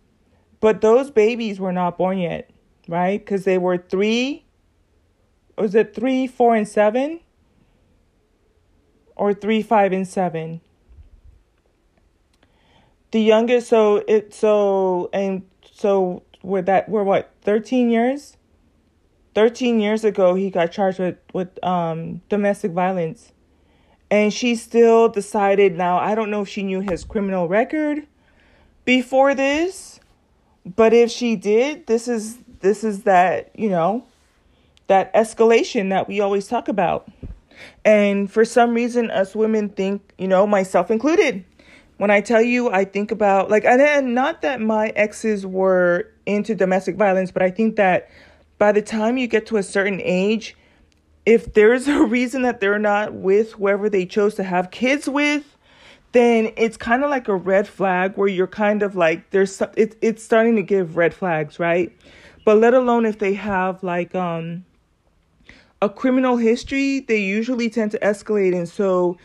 but 0.59 0.81
those 0.81 1.11
babies 1.11 1.59
were 1.59 1.71
not 1.71 1.97
born 1.97 2.17
yet, 2.17 2.49
right? 2.87 3.23
Because 3.23 3.45
they 3.45 3.57
were 3.57 3.77
three. 3.77 4.45
Was 5.57 5.75
it 5.75 5.95
three, 5.95 6.27
four, 6.27 6.55
and 6.55 6.67
seven? 6.67 7.21
Or 9.17 9.33
three, 9.33 9.61
five, 9.61 9.91
and 9.91 10.07
seven? 10.07 10.61
The 13.11 13.21
youngest, 13.21 13.67
so 13.67 14.03
it 14.07 14.33
so 14.33 15.09
and 15.11 15.43
so 15.71 16.23
we're 16.43 16.61
that 16.63 16.87
we're 16.87 17.03
what 17.03 17.31
thirteen 17.41 17.89
years. 17.89 18.37
Thirteen 19.33 19.79
years 19.79 20.03
ago, 20.03 20.35
he 20.35 20.49
got 20.49 20.71
charged 20.71 20.99
with 20.99 21.17
with 21.33 21.63
um 21.63 22.21
domestic 22.29 22.71
violence 22.71 23.31
and 24.09 24.33
she 24.33 24.55
still 24.55 25.09
decided 25.09 25.75
now 25.75 25.97
i 25.97 26.15
don't 26.15 26.29
know 26.29 26.41
if 26.41 26.49
she 26.49 26.63
knew 26.63 26.79
his 26.79 27.03
criminal 27.03 27.47
record 27.47 28.05
before 28.85 29.35
this 29.35 29.99
but 30.65 30.93
if 30.93 31.11
she 31.11 31.35
did 31.35 31.85
this 31.87 32.07
is 32.07 32.37
this 32.61 32.83
is 32.83 33.03
that 33.03 33.51
you 33.55 33.69
know 33.69 34.05
that 34.87 35.13
escalation 35.13 35.89
that 35.89 36.07
we 36.07 36.19
always 36.19 36.47
talk 36.47 36.67
about 36.67 37.09
and 37.85 38.31
for 38.31 38.45
some 38.45 38.73
reason 38.73 39.09
us 39.11 39.35
women 39.35 39.69
think 39.69 40.13
you 40.17 40.27
know 40.27 40.45
myself 40.47 40.89
included 40.91 41.43
when 41.97 42.11
i 42.11 42.21
tell 42.21 42.41
you 42.41 42.69
i 42.71 42.83
think 42.83 43.11
about 43.11 43.49
like 43.49 43.65
and 43.65 44.13
not 44.13 44.41
that 44.41 44.61
my 44.61 44.89
exes 44.89 45.45
were 45.45 46.11
into 46.25 46.55
domestic 46.55 46.95
violence 46.95 47.31
but 47.31 47.41
i 47.41 47.49
think 47.49 47.75
that 47.75 48.09
by 48.57 48.71
the 48.71 48.81
time 48.81 49.17
you 49.17 49.27
get 49.27 49.45
to 49.45 49.57
a 49.57 49.63
certain 49.63 50.01
age 50.03 50.55
if 51.27 51.53
there's 51.53 51.89
a 51.89 52.03
reason 52.05 52.41
that 52.43 52.59
they're 52.59 52.79
not 52.79 53.13
with 53.13 53.51
whoever 53.51 53.89
they 53.89 54.05
chose 54.05 54.35
to 54.35 54.43
have 54.43 54.71
kids 54.71 55.07
with, 55.07 55.57
then 56.13 56.53
it's 56.55 56.77
kind 56.77 57.03
of 57.03 57.09
like 57.09 57.27
a 57.27 57.35
red 57.35 57.67
flag 57.67 58.13
where 58.15 58.29
you're 58.29 58.47
kind 58.47 58.81
of 58.81 58.95
like 58.95 59.29
there's 59.31 59.61
it, 59.75 59.95
it's 60.01 60.23
starting 60.23 60.55
to 60.55 60.63
give 60.63 60.95
red 60.95 61.13
flags, 61.13 61.59
right? 61.59 61.95
But 62.45 62.57
let 62.57 62.73
alone 62.73 63.05
if 63.05 63.19
they 63.19 63.33
have 63.33 63.83
like 63.83 64.15
um 64.15 64.65
a 65.81 65.89
criminal 65.89 66.37
history, 66.37 67.01
they 67.01 67.17
usually 67.17 67.69
tend 67.69 67.91
to 67.91 67.99
escalate 67.99 68.55
and 68.55 68.67
so 68.67 69.17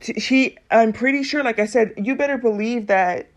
t- 0.00 0.18
she 0.20 0.56
I'm 0.70 0.92
pretty 0.92 1.22
sure 1.22 1.42
like 1.42 1.58
I 1.58 1.66
said, 1.66 1.92
you 1.96 2.14
better 2.14 2.38
believe 2.38 2.86
that 2.86 3.28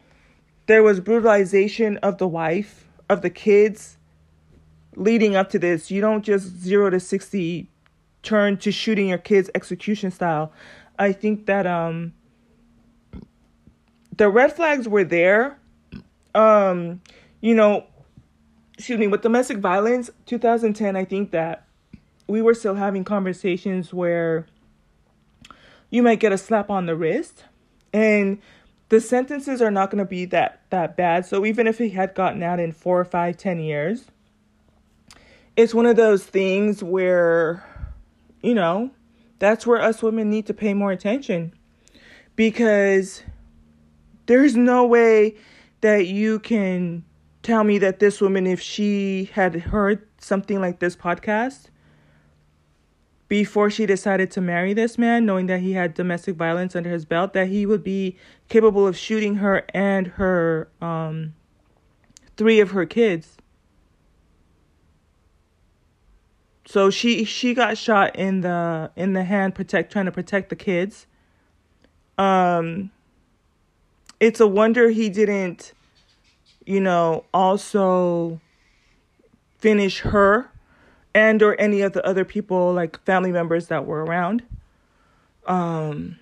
there 0.68 0.84
was 0.84 1.00
brutalization 1.00 1.98
of 1.98 2.18
the 2.18 2.28
wife, 2.28 2.88
of 3.10 3.22
the 3.22 3.30
kids 3.30 3.98
leading 4.96 5.36
up 5.36 5.50
to 5.52 5.60
this. 5.60 5.92
You 5.92 6.02
don't 6.02 6.24
just 6.24 6.48
0 6.48 6.92
to 6.92 7.00
60 7.00 7.70
turn 8.24 8.58
to 8.58 8.72
shooting 8.72 9.08
your 9.08 9.18
kids 9.18 9.50
execution 9.56 10.12
style. 10.12 10.52
I 10.98 11.12
think 11.12 11.46
that 11.46 11.68
um 11.68 12.14
the 14.18 14.30
red 14.30 14.54
flags 14.54 14.88
were 14.88 15.04
there. 15.04 15.60
Um, 16.34 17.02
you 17.42 17.54
know, 17.56 17.86
excuse 18.78 19.00
me, 19.00 19.08
with 19.08 19.22
domestic 19.22 19.58
violence, 19.58 20.10
2010, 20.26 20.96
I 20.96 21.06
think 21.06 21.32
that 21.32 21.65
we 22.28 22.42
were 22.42 22.54
still 22.54 22.76
having 22.76 23.04
conversations 23.04 23.94
where 23.94 24.46
you 25.90 26.02
might 26.02 26.20
get 26.20 26.32
a 26.32 26.38
slap 26.38 26.70
on 26.70 26.86
the 26.86 26.96
wrist 26.96 27.46
and 27.94 28.40
the 28.90 29.00
sentences 29.00 29.62
are 29.62 29.72
not 29.72 29.90
going 29.90 30.04
to 30.04 30.10
be 30.10 30.26
that 30.26 30.62
that 30.70 30.96
bad. 30.96 31.26
So 31.26 31.46
even 31.46 31.68
if 31.68 31.78
he 31.78 31.90
had 31.90 32.14
gotten 32.14 32.44
out 32.44 32.60
in 32.60 32.72
four 32.72 33.00
or 33.00 33.06
five 33.06 33.38
ten 33.38 33.60
years 33.60 34.06
it's 35.56 35.74
one 35.74 35.86
of 35.86 35.96
those 35.96 36.26
things 36.26 36.84
where 36.84 37.64
you 38.46 38.54
know, 38.54 38.92
that's 39.40 39.66
where 39.66 39.82
us 39.82 40.04
women 40.04 40.30
need 40.30 40.46
to 40.46 40.54
pay 40.54 40.76
more 40.76 40.92
attention 40.92 41.52
because 42.36 43.24
there's 44.28 44.56
no 44.56 44.86
way 44.86 45.36
that 45.82 46.06
you 46.06 46.38
can 46.40 47.04
tell 47.42 47.64
me 47.64 47.80
that 47.80 48.00
this 48.00 48.22
woman, 48.22 48.46
if 48.46 48.62
she 48.62 49.32
had 49.34 49.56
heard 49.56 50.08
something 50.20 50.62
like 50.62 50.80
this 50.80 50.96
podcast 50.96 51.70
before 53.28 53.70
she 53.70 53.86
decided 53.86 54.30
to 54.32 54.42
marry 54.42 54.74
this 54.74 54.98
man, 54.98 55.26
knowing 55.26 55.48
that 55.48 55.62
he 55.62 55.74
had 55.74 55.94
domestic 55.94 56.36
violence 56.36 56.76
under 56.76 56.90
his 56.90 57.06
belt, 57.06 57.34
that 57.34 57.48
he 57.48 57.66
would 57.66 57.84
be 57.84 58.18
capable 58.50 58.86
of 58.86 58.96
shooting 58.98 59.36
her 59.36 59.66
and 59.74 60.08
her 60.08 60.68
um, 60.82 61.34
three 62.38 62.60
of 62.60 62.72
her 62.72 62.86
kids. 62.86 63.38
So 66.68 66.90
she 66.90 67.24
she 67.26 67.54
got 67.54 67.78
shot 67.78 68.16
in 68.16 68.42
the 68.42 68.92
in 68.96 69.14
the 69.14 69.24
hand 69.24 69.54
protect 69.56 69.92
trying 69.92 70.06
to 70.06 70.12
protect 70.12 70.50
the 70.50 70.56
kids. 70.56 71.06
Um 72.18 72.92
it's 74.20 74.40
a 74.40 74.48
wonder 74.48 74.90
he 74.90 75.10
didn't 75.10 75.74
you 76.66 76.80
know 76.80 77.26
also 77.34 78.42
finish 79.60 80.00
her 80.00 80.50
and 81.16 81.42
or 81.42 81.60
any 81.60 81.82
of 81.82 81.94
the 81.94 82.06
other 82.06 82.26
people 82.26 82.74
like 82.74 83.04
family 83.06 83.32
members 83.32 83.68
that 83.68 83.88
were 83.88 84.06
around. 84.06 84.44
Um 85.48 86.18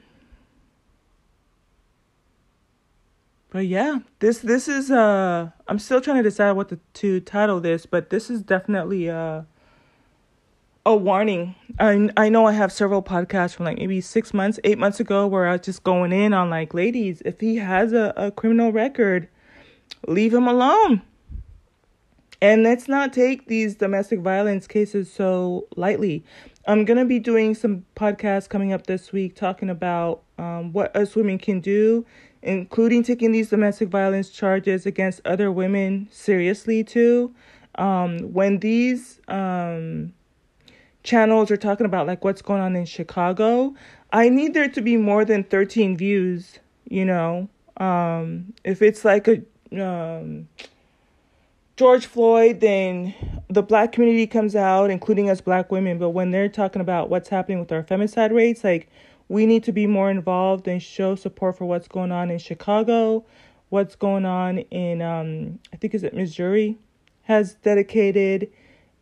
But 3.49 3.67
yeah, 3.67 3.99
this 4.19 4.39
this 4.39 4.67
is 4.67 4.89
uh 4.89 5.49
I'm 5.67 5.79
still 5.79 6.01
trying 6.01 6.17
to 6.17 6.23
decide 6.23 6.53
what 6.53 6.69
to, 6.69 6.79
to 6.93 7.19
title 7.19 7.59
this, 7.59 7.85
but 7.85 8.09
this 8.09 8.29
is 8.29 8.41
definitely 8.41 9.09
uh 9.09 9.43
a 10.85 10.95
warning. 10.95 11.55
I 11.79 12.09
I 12.17 12.29
know 12.29 12.45
I 12.45 12.53
have 12.53 12.71
several 12.71 13.03
podcasts 13.03 13.53
from 13.55 13.65
like 13.65 13.77
maybe 13.77 14.01
six 14.01 14.33
months, 14.33 14.59
eight 14.63 14.77
months 14.77 14.99
ago 14.99 15.27
where 15.27 15.47
I 15.47 15.53
was 15.53 15.61
just 15.61 15.83
going 15.83 16.11
in 16.11 16.33
on 16.33 16.49
like, 16.49 16.73
ladies, 16.73 17.21
if 17.25 17.39
he 17.39 17.57
has 17.57 17.93
a, 17.93 18.13
a 18.17 18.31
criminal 18.31 18.71
record, 18.71 19.27
leave 20.07 20.33
him 20.33 20.47
alone. 20.47 21.01
And 22.43 22.61
let's 22.61 22.89
not 22.89 23.13
take 23.13 23.47
these 23.47 23.75
domestic 23.75 24.19
violence 24.19 24.67
cases 24.67 25.09
so 25.09 25.65
lightly. 25.77 26.25
I'm 26.67 26.83
gonna 26.83 27.05
be 27.05 27.17
doing 27.17 27.55
some 27.55 27.85
podcasts 27.95 28.49
coming 28.49 28.73
up 28.73 28.85
this 28.85 29.13
week 29.13 29.33
talking 29.33 29.69
about 29.69 30.23
um, 30.37 30.73
what 30.73 30.93
us 30.93 31.15
women 31.15 31.37
can 31.37 31.61
do, 31.61 32.05
including 32.41 33.01
taking 33.01 33.31
these 33.31 33.49
domestic 33.49 33.87
violence 33.87 34.29
charges 34.29 34.85
against 34.85 35.21
other 35.23 35.53
women 35.53 36.09
seriously 36.11 36.83
too. 36.83 37.33
Um, 37.75 38.19
when 38.33 38.59
these 38.59 39.21
um, 39.29 40.11
channels 41.03 41.49
are 41.49 41.55
talking 41.55 41.85
about 41.85 42.07
like 42.07 42.25
what's 42.25 42.41
going 42.41 42.61
on 42.61 42.75
in 42.75 42.83
Chicago, 42.83 43.73
I 44.11 44.27
need 44.27 44.53
there 44.53 44.67
to 44.67 44.81
be 44.81 44.97
more 44.97 45.23
than 45.23 45.45
13 45.45 45.95
views, 45.95 46.59
you 46.89 47.05
know. 47.05 47.47
Um 47.77 48.53
if 48.65 48.81
it's 48.81 49.05
like 49.05 49.29
a 49.29 49.41
um 49.81 50.49
George 51.75 52.05
Floyd, 52.05 52.59
then 52.59 53.15
the 53.49 53.63
black 53.63 53.91
community 53.91 54.27
comes 54.27 54.55
out, 54.55 54.91
including 54.91 55.29
us 55.29 55.41
black 55.41 55.71
women. 55.71 55.97
But 55.97 56.11
when 56.11 56.31
they're 56.31 56.49
talking 56.49 56.81
about 56.81 57.09
what's 57.09 57.29
happening 57.29 57.59
with 57.59 57.71
our 57.71 57.83
femicide 57.83 58.31
rates, 58.31 58.63
like 58.63 58.89
we 59.27 59.45
need 59.45 59.63
to 59.63 59.71
be 59.71 59.87
more 59.87 60.11
involved 60.11 60.67
and 60.67 60.81
show 60.81 61.15
support 61.15 61.57
for 61.57 61.65
what's 61.65 61.87
going 61.87 62.11
on 62.11 62.29
in 62.29 62.37
Chicago, 62.37 63.25
what's 63.69 63.95
going 63.95 64.25
on 64.25 64.59
in 64.59 65.01
um 65.01 65.59
I 65.73 65.77
think 65.77 65.95
is 65.95 66.03
it 66.03 66.13
Missouri 66.13 66.77
has 67.23 67.55
dedicated 67.55 68.51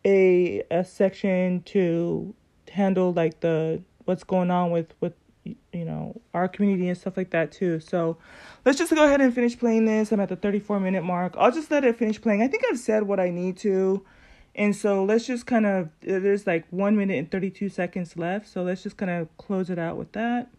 a 0.06 0.64
a 0.72 0.86
section 0.86 1.64
to 1.64 2.34
handle 2.72 3.12
like 3.12 3.42
the 3.42 3.84
what's 4.06 4.24
going 4.24 4.50
on 4.50 4.72
with 4.72 4.94
with 5.02 5.14
you 5.44 5.86
know 5.86 6.22
our 6.34 6.48
community 6.48 6.88
and 6.88 6.98
stuff 6.98 7.18
like 7.18 7.32
that 7.32 7.52
too. 7.52 7.80
So 7.80 8.18
let's 8.66 8.78
just 8.78 8.94
go 8.94 9.06
ahead 9.06 9.22
and 9.22 9.34
finish 9.34 9.58
playing 9.58 9.86
this. 9.86 10.12
I'm 10.12 10.20
at 10.20 10.30
the 10.30 10.36
34 10.36 10.80
minute 10.80 11.04
mark. 11.04 11.36
I'll 11.38 11.52
just 11.52 11.72
let 11.72 11.84
it 11.84 11.98
finish 11.98 12.22
playing. 12.22 12.42
I 12.42 12.48
think 12.48 12.64
i've 12.70 12.80
said 12.80 13.04
what 13.04 13.20
i 13.20 13.30
need 13.30 13.58
to. 13.58 14.06
And 14.54 14.76
so 14.76 15.04
let's 15.04 15.26
just 15.26 15.46
kind 15.46 15.66
of 15.66 15.86
uh, 15.86 16.20
there's 16.20 16.46
like 16.46 16.66
one 16.70 16.98
minute 16.98 17.18
and 17.18 17.32
32 17.32 17.70
seconds 17.70 18.18
left. 18.18 18.48
So 18.48 18.64
let's 18.64 18.84
just 18.84 18.98
kind 18.98 19.12
of 19.12 19.36
close 19.38 19.70
it 19.70 19.80
out 19.80 19.98
with 19.98 20.12
that. 20.12 20.50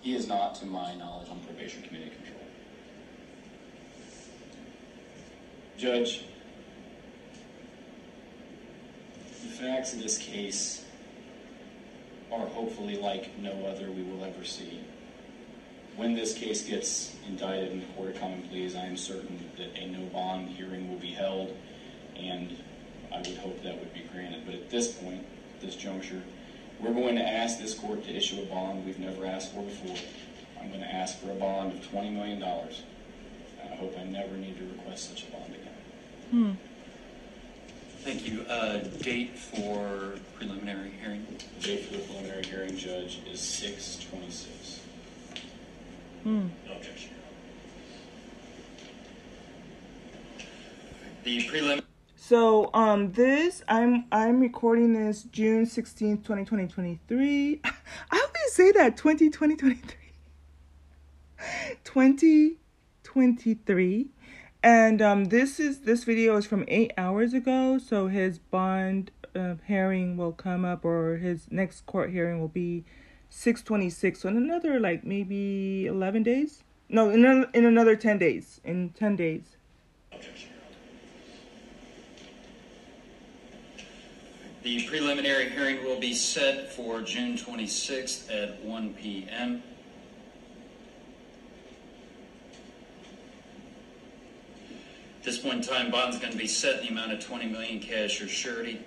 He 0.00 0.14
is 0.14 0.28
not 0.28 0.54
to 0.56 0.66
my 0.66 0.94
knowledge 0.94 1.28
on 1.28 1.40
probation 1.40 1.82
committee 1.82 2.10
control. 2.10 2.40
Judge 5.76 6.24
the 9.42 9.48
facts 9.48 9.94
in 9.94 10.00
this 10.00 10.18
case 10.18 10.84
are 12.32 12.46
hopefully 12.46 12.96
like 12.96 13.36
no 13.38 13.52
other 13.66 13.90
we 13.90 14.02
will 14.02 14.24
ever 14.24 14.44
see. 14.44 14.80
When 15.96 16.14
this 16.14 16.34
case 16.34 16.62
gets 16.62 17.16
indicted 17.26 17.72
in 17.72 17.80
the 17.80 17.86
court 17.86 18.10
of 18.10 18.20
common 18.20 18.42
pleas, 18.48 18.76
I 18.76 18.84
am 18.84 18.96
certain 18.96 19.50
that 19.56 19.76
a 19.76 19.86
no 19.88 20.06
bond 20.06 20.48
hearing 20.50 20.88
will 20.88 20.98
be 21.00 21.10
held, 21.10 21.56
and 22.16 22.56
I 23.12 23.18
would 23.18 23.36
hope 23.38 23.62
that 23.64 23.78
would 23.78 23.92
be 23.92 24.04
granted. 24.12 24.42
But 24.46 24.54
at 24.54 24.70
this 24.70 24.92
point, 24.92 25.24
this 25.60 25.74
juncture, 25.74 26.22
We're 26.80 26.92
going 26.92 27.16
to 27.16 27.26
ask 27.26 27.58
this 27.58 27.74
court 27.74 28.04
to 28.04 28.14
issue 28.14 28.40
a 28.40 28.46
bond 28.46 28.86
we've 28.86 29.00
never 29.00 29.26
asked 29.26 29.52
for 29.52 29.62
before. 29.62 29.96
I'm 30.60 30.68
going 30.68 30.80
to 30.80 30.94
ask 30.94 31.18
for 31.18 31.32
a 31.32 31.34
bond 31.34 31.72
of 31.72 31.90
$20 31.90 32.12
million. 32.12 32.40
I 32.40 33.74
hope 33.74 33.96
I 33.98 34.04
never 34.04 34.36
need 34.36 34.56
to 34.58 34.64
request 34.64 35.08
such 35.10 35.24
a 35.24 35.30
bond 35.32 35.54
again. 35.56 35.74
Hmm. 36.30 36.52
Thank 38.04 38.28
you. 38.28 38.42
Uh, 38.42 38.78
date 39.02 39.36
for 39.38 40.14
preliminary 40.36 40.90
hearing? 41.00 41.26
The 41.60 41.66
date 41.66 41.84
for 41.86 41.92
the 41.94 41.98
preliminary 42.04 42.44
hearing, 42.44 42.76
Judge, 42.76 43.20
is 43.30 43.40
6/26. 43.40 44.80
No 46.24 46.50
objection, 46.74 47.10
The 51.24 51.42
prelim, 51.46 51.82
So 52.16 52.70
um 52.74 53.12
this 53.12 53.62
I'm 53.68 54.04
I'm 54.12 54.40
recording 54.40 54.92
this 54.92 55.22
June 55.24 55.64
16th, 55.64 56.24
2023. 56.24 57.60
I 57.64 57.70
always 58.12 58.52
say 58.52 58.72
that 58.72 58.96
2020 58.96 59.56
2023. 61.84 64.10
And 64.68 65.00
um 65.00 65.24
this 65.36 65.58
is 65.58 65.78
this 65.80 66.04
video 66.04 66.36
is 66.36 66.44
from 66.44 66.66
8 66.68 66.92
hours 66.98 67.32
ago, 67.32 67.78
so 67.78 68.08
his 68.08 68.38
bond 68.38 69.10
uh, 69.34 69.54
hearing 69.66 70.18
will 70.18 70.32
come 70.32 70.66
up 70.66 70.84
or 70.84 71.16
his 71.16 71.46
next 71.50 71.86
court 71.86 72.10
hearing 72.10 72.38
will 72.38 72.48
be 72.52 72.84
626. 73.30 74.20
So 74.20 74.28
in 74.28 74.36
another 74.36 74.78
like 74.78 75.04
maybe 75.04 75.86
11 75.86 76.22
days? 76.22 76.64
No, 76.90 77.08
in 77.08 77.24
an- 77.24 77.46
in 77.54 77.64
another 77.64 77.96
10 77.96 78.18
days. 78.18 78.60
In 78.62 78.90
10 78.90 79.16
days. 79.16 79.56
The 84.62 84.86
preliminary 84.86 85.48
hearing 85.48 85.82
will 85.82 85.98
be 85.98 86.12
set 86.12 86.70
for 86.74 87.00
June 87.00 87.38
26th 87.38 88.30
at 88.30 88.62
1 88.62 88.92
p.m. 89.00 89.62
At 95.18 95.24
this 95.24 95.38
point 95.38 95.54
in 95.56 95.62
time, 95.62 95.90
bond's 95.90 96.18
going 96.18 96.32
to 96.32 96.38
be 96.38 96.46
set 96.46 96.80
in 96.80 96.86
the 96.86 96.92
amount 96.92 97.12
of 97.12 97.20
20 97.20 97.46
million 97.48 97.80
cash 97.80 98.22
or 98.22 98.28
surety. 98.28 98.80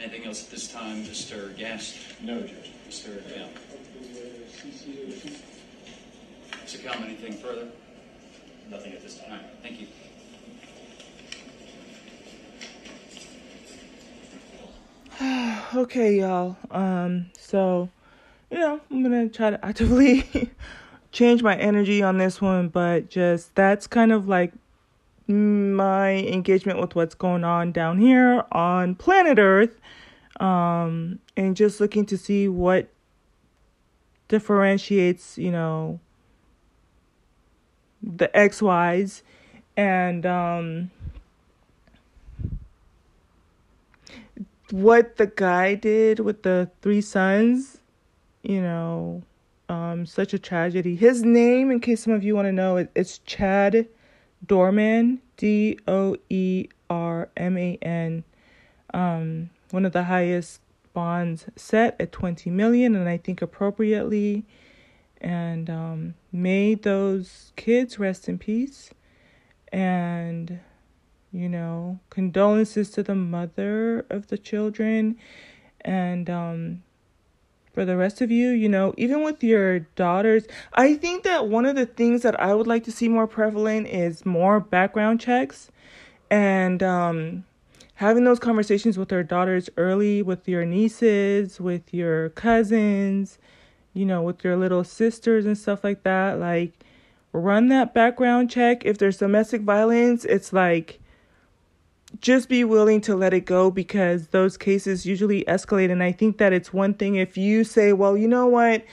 Anything 0.00 0.26
else 0.26 0.44
at 0.44 0.50
this 0.50 0.70
time, 0.70 1.04
Mr. 1.04 1.56
Gast? 1.56 1.96
No, 2.20 2.40
Judge. 2.40 2.72
Mr. 2.88 3.22
Cal? 3.32 3.48
Mr. 6.64 6.82
Cal, 6.82 6.94
anything 7.04 7.32
further? 7.34 7.68
Nothing 8.68 8.92
at 8.92 9.02
this 9.02 9.18
time. 9.18 9.30
right, 9.30 9.40
thank 9.62 9.80
you. 9.80 9.86
okay 15.74 16.18
y'all 16.18 16.56
um 16.72 17.26
so 17.38 17.88
you 18.50 18.58
know 18.58 18.80
i'm 18.90 19.02
gonna 19.02 19.28
try 19.28 19.50
to 19.50 19.64
actively 19.64 20.24
change 21.14 21.42
my 21.42 21.56
energy 21.56 22.02
on 22.02 22.18
this 22.18 22.40
one 22.40 22.68
but 22.68 23.08
just 23.08 23.54
that's 23.54 23.86
kind 23.86 24.12
of 24.12 24.28
like 24.28 24.52
my 25.26 26.16
engagement 26.16 26.78
with 26.78 26.94
what's 26.94 27.14
going 27.14 27.44
on 27.44 27.72
down 27.72 27.98
here 27.98 28.44
on 28.52 28.94
planet 28.94 29.38
earth 29.38 29.80
um 30.40 31.18
and 31.36 31.56
just 31.56 31.80
looking 31.80 32.04
to 32.04 32.18
see 32.18 32.48
what 32.48 32.88
differentiates 34.28 35.38
you 35.38 35.50
know 35.50 35.98
the 38.02 38.28
xy's 38.34 39.22
and 39.76 40.26
um 40.26 40.90
what 44.70 45.16
the 45.16 45.26
guy 45.26 45.74
did 45.74 46.18
with 46.18 46.42
the 46.42 46.70
three 46.82 47.00
sons, 47.00 47.78
you 48.42 48.60
know, 48.60 49.22
um, 49.68 50.06
such 50.06 50.34
a 50.34 50.38
tragedy. 50.38 50.96
His 50.96 51.22
name, 51.22 51.70
in 51.70 51.80
case 51.80 52.02
some 52.04 52.12
of 52.12 52.24
you 52.24 52.34
want 52.34 52.46
to 52.46 52.52
know, 52.52 52.76
it, 52.76 52.90
it's 52.94 53.18
Chad 53.18 53.88
Doerman, 54.46 55.18
D 55.36 55.78
O 55.88 56.16
E 56.28 56.68
R 56.90 57.28
M 57.36 57.56
A 57.56 57.78
N. 57.82 58.24
Um, 58.92 59.50
one 59.70 59.84
of 59.84 59.92
the 59.92 60.04
highest 60.04 60.60
bonds 60.92 61.46
set 61.56 61.96
at 62.00 62.12
20 62.12 62.50
million, 62.50 62.94
and 62.94 63.08
I 63.08 63.16
think 63.16 63.42
appropriately. 63.42 64.44
And 65.20 65.70
um, 65.70 66.14
may 66.32 66.74
those 66.74 67.52
kids 67.56 67.98
rest 67.98 68.28
in 68.28 68.38
peace. 68.38 68.90
And 69.72 70.60
you 71.34 71.48
know 71.48 71.98
condolences 72.10 72.90
to 72.90 73.02
the 73.02 73.14
mother 73.14 74.06
of 74.08 74.28
the 74.28 74.38
children 74.38 75.16
and 75.80 76.30
um 76.30 76.82
for 77.74 77.84
the 77.84 77.96
rest 77.96 78.20
of 78.20 78.30
you 78.30 78.50
you 78.50 78.68
know 78.68 78.94
even 78.96 79.22
with 79.22 79.42
your 79.42 79.80
daughters. 79.96 80.44
I 80.72 80.94
think 80.94 81.24
that 81.24 81.48
one 81.48 81.66
of 81.66 81.76
the 81.76 81.86
things 81.86 82.22
that 82.22 82.38
i 82.40 82.54
would 82.54 82.66
like 82.66 82.84
to 82.84 82.92
see 82.92 83.08
more 83.08 83.26
prevalent 83.26 83.88
is 83.88 84.24
more 84.24 84.60
background 84.60 85.20
checks 85.20 85.70
and 86.30 86.82
um 86.82 87.44
having 87.96 88.24
those 88.24 88.38
conversations 88.38 88.98
with 88.98 89.12
our 89.12 89.22
daughters 89.22 89.68
early 89.76 90.22
with 90.22 90.48
your 90.48 90.64
nieces 90.64 91.60
with 91.60 91.92
your 91.92 92.30
cousins 92.30 93.38
you 93.94 94.04
know 94.04 94.20
with 94.22 94.44
your 94.44 94.56
little 94.56 94.84
sisters 94.84 95.46
and 95.46 95.56
stuff 95.56 95.82
like 95.82 96.02
that. 96.02 96.38
Like 96.38 96.72
run 97.32 97.68
that 97.68 97.94
background 97.94 98.50
check. 98.50 98.84
If 98.84 98.98
there's 98.98 99.16
domestic 99.16 99.62
violence 99.62 100.24
it's 100.24 100.52
like 100.52 101.00
just 102.20 102.48
be 102.48 102.64
willing 102.64 103.00
to 103.02 103.14
let 103.16 103.34
it 103.34 103.44
go 103.44 103.70
because 103.70 104.28
those 104.28 104.56
cases 104.56 105.06
usually 105.06 105.44
escalate. 105.44 105.90
And 105.90 106.02
I 106.02 106.12
think 106.12 106.38
that 106.38 106.52
it's 106.52 106.72
one 106.72 106.94
thing 106.94 107.16
if 107.16 107.36
you 107.36 107.64
say, 107.64 107.92
well, 107.92 108.16
you 108.16 108.28
know 108.28 108.46
what, 108.46 108.84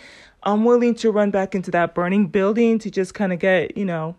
I'm 0.43 0.65
willing 0.65 0.95
to 0.95 1.11
run 1.11 1.31
back 1.31 1.53
into 1.53 1.71
that 1.71 1.93
burning 1.93 2.27
building 2.27 2.79
to 2.79 2.89
just 2.89 3.13
kind 3.13 3.31
of 3.31 3.39
get, 3.39 3.77
you 3.77 3.85
know, 3.85 4.15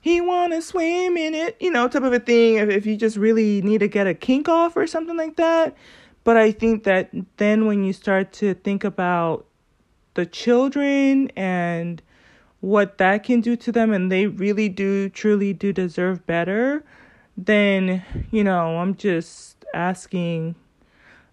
he 0.00 0.20
want 0.20 0.52
to 0.52 0.62
swim 0.62 1.16
in 1.16 1.34
it, 1.34 1.56
you 1.60 1.70
know, 1.70 1.86
type 1.86 2.02
of 2.02 2.12
a 2.12 2.18
thing. 2.18 2.56
If, 2.56 2.70
if 2.70 2.86
you 2.86 2.96
just 2.96 3.16
really 3.16 3.62
need 3.62 3.78
to 3.78 3.88
get 3.88 4.06
a 4.06 4.14
kink 4.14 4.48
off 4.48 4.76
or 4.76 4.86
something 4.86 5.16
like 5.16 5.36
that. 5.36 5.76
But 6.24 6.36
I 6.36 6.52
think 6.52 6.84
that 6.84 7.10
then 7.36 7.66
when 7.66 7.84
you 7.84 7.92
start 7.92 8.32
to 8.34 8.54
think 8.54 8.82
about 8.82 9.46
the 10.14 10.26
children 10.26 11.30
and 11.36 12.02
what 12.60 12.98
that 12.98 13.24
can 13.24 13.40
do 13.40 13.56
to 13.56 13.72
them, 13.72 13.92
and 13.92 14.10
they 14.10 14.26
really 14.26 14.68
do, 14.68 15.08
truly 15.08 15.52
do 15.52 15.72
deserve 15.72 16.26
better 16.26 16.84
then 17.36 18.02
you 18.30 18.44
know 18.44 18.78
i'm 18.78 18.94
just 18.94 19.64
asking 19.74 20.54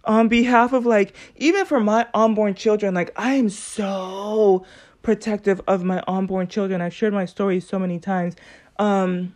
on 0.05 0.27
behalf 0.27 0.73
of 0.73 0.85
like 0.85 1.15
even 1.35 1.65
for 1.65 1.79
my 1.79 2.07
unborn 2.13 2.55
children 2.55 2.93
like 2.93 3.11
i 3.17 3.33
am 3.33 3.49
so 3.49 4.65
protective 5.01 5.61
of 5.67 5.83
my 5.83 6.03
unborn 6.07 6.47
children. 6.47 6.81
I've 6.81 6.93
shared 6.93 7.13
my 7.13 7.25
story 7.25 7.59
so 7.59 7.79
many 7.79 7.99
times. 7.99 8.35
Um 8.77 9.35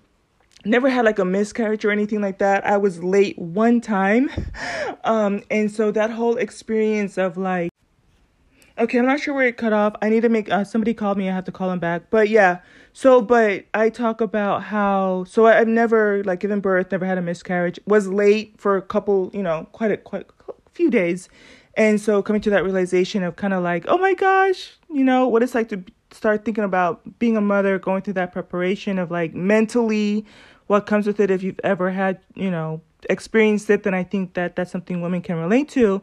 never 0.66 0.88
had 0.90 1.04
like 1.04 1.20
a 1.20 1.26
miscarriage 1.26 1.84
or 1.84 1.92
anything 1.92 2.22
like 2.22 2.38
that. 2.38 2.66
I 2.66 2.78
was 2.78 3.04
late 3.04 3.38
one 3.38 3.82
time. 3.82 4.30
Um 5.06 5.44
and 5.52 5.70
so 5.70 5.92
that 5.92 6.12
whole 6.12 6.38
experience 6.38 7.18
of 7.18 7.36
like 7.36 7.73
Okay, 8.76 8.98
I'm 8.98 9.06
not 9.06 9.20
sure 9.20 9.36
where 9.36 9.46
it 9.46 9.58
cut 9.58 9.72
off. 9.72 9.94
I 10.02 10.10
need 10.10 10.22
to 10.22 10.30
make 10.30 10.52
uh, 10.52 10.64
somebody 10.64 10.96
called 10.96 11.18
me. 11.18 11.30
I 11.30 11.34
have 11.34 11.46
to 11.46 11.52
call 11.52 11.70
him 11.70 11.78
back. 11.78 12.10
But 12.10 12.30
yeah, 12.30 12.60
so 12.92 13.22
but 13.22 13.66
I 13.74 13.90
talk 13.90 14.20
about 14.20 14.64
how 14.64 15.26
so 15.26 15.46
I, 15.46 15.60
I've 15.60 15.68
never 15.68 16.24
like 16.24 16.40
given 16.40 16.60
birth, 16.60 16.92
never 16.92 17.06
had 17.06 17.20
a 17.20 17.22
miscarriage. 17.22 17.80
Was 17.86 18.08
late 18.08 18.56
for 18.58 18.76
a 18.76 18.82
couple, 18.82 19.30
you 19.32 19.44
know, 19.44 19.68
quite 19.74 19.92
a 19.92 19.98
quite 19.98 20.26
a 20.50 20.54
few 20.72 20.90
days, 20.90 21.30
and 21.76 22.02
so 22.02 22.24
coming 22.24 22.42
to 22.42 22.50
that 22.50 22.64
realization 22.64 23.22
of 23.22 23.36
kind 23.36 23.54
of 23.54 23.62
like, 23.62 23.86
oh 23.88 24.00
my 24.00 24.16
gosh, 24.16 24.78
you 24.92 25.04
know 25.04 25.28
what 25.28 25.44
it's 25.44 25.54
like 25.54 25.70
to 25.70 25.84
start 26.10 26.44
thinking 26.44 26.64
about 26.64 27.20
being 27.20 27.38
a 27.38 27.42
mother, 27.42 27.78
going 27.78 28.02
through 28.02 28.14
that 28.14 28.32
preparation 28.32 28.98
of 28.98 29.12
like 29.12 29.36
mentally, 29.36 30.26
what 30.66 30.88
comes 30.88 31.06
with 31.06 31.20
it 31.20 31.30
if 31.30 31.44
you've 31.44 31.60
ever 31.64 31.92
had, 31.92 32.20
you 32.34 32.50
know, 32.50 32.82
experienced 33.08 33.70
it. 33.70 33.84
Then 33.84 33.94
I 33.94 34.04
think 34.04 34.34
that 34.34 34.56
that's 34.56 34.72
something 34.72 35.00
women 35.00 35.22
can 35.22 35.36
relate 35.36 35.70
to, 35.70 36.02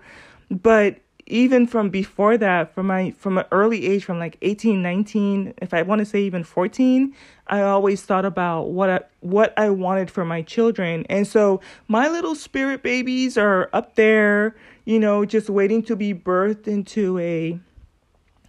but 0.50 0.98
even 1.30 1.66
from 1.66 1.88
before 1.88 2.36
that 2.36 2.74
from 2.74 2.86
my 2.86 3.12
from 3.12 3.38
an 3.38 3.44
early 3.52 3.86
age 3.86 4.04
from 4.04 4.18
like 4.18 4.36
18 4.42 4.82
19 4.82 5.54
if 5.62 5.72
i 5.72 5.82
want 5.82 6.00
to 6.00 6.04
say 6.04 6.20
even 6.20 6.44
14 6.44 7.14
i 7.46 7.62
always 7.62 8.02
thought 8.02 8.24
about 8.24 8.70
what 8.70 8.90
I, 8.90 9.00
what 9.20 9.58
i 9.58 9.70
wanted 9.70 10.10
for 10.10 10.24
my 10.24 10.42
children. 10.42 11.06
And 11.08 11.26
so 11.26 11.60
my 11.88 12.08
little 12.08 12.34
spirit 12.34 12.82
babies 12.82 13.38
are 13.38 13.70
up 13.72 13.94
there 13.94 14.56
you 14.84 14.98
know 14.98 15.24
just 15.24 15.48
waiting 15.48 15.82
to 15.84 15.96
be 15.96 16.12
birthed 16.12 16.66
into 16.66 17.18
a 17.18 17.58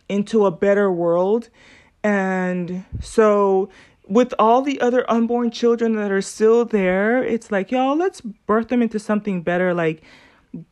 into 0.09 0.45
a 0.45 0.51
better 0.51 0.91
world. 0.91 1.49
And 2.03 2.83
so 2.99 3.69
with 4.07 4.33
all 4.39 4.61
the 4.61 4.81
other 4.81 5.09
unborn 5.09 5.51
children 5.51 5.95
that 5.95 6.11
are 6.11 6.21
still 6.21 6.65
there 6.65 7.23
it's 7.23 7.51
like 7.51 7.71
y'all 7.71 7.95
let's 7.95 8.19
birth 8.21 8.69
them 8.69 8.81
into 8.81 8.99
something 8.99 9.41
better. 9.41 9.73
Like 9.73 10.03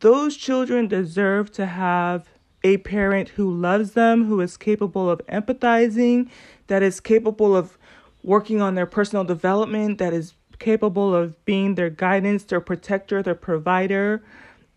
those 0.00 0.36
children 0.36 0.88
deserve 0.88 1.50
to 1.52 1.66
have 1.66 2.28
a 2.62 2.78
parent 2.78 3.30
who 3.30 3.50
loves 3.50 3.92
them, 3.92 4.26
who 4.26 4.40
is 4.40 4.56
capable 4.56 5.08
of 5.10 5.20
empathizing, 5.28 6.28
that 6.66 6.82
is 6.82 7.00
capable 7.00 7.56
of 7.56 7.78
working 8.22 8.60
on 8.60 8.74
their 8.74 8.86
personal 8.86 9.24
development, 9.24 9.98
that 9.98 10.12
is 10.12 10.34
capable 10.58 11.14
of 11.14 11.42
being 11.46 11.74
their 11.74 11.90
guidance, 11.90 12.44
their 12.44 12.60
protector, 12.60 13.22
their 13.22 13.34
provider. 13.34 14.22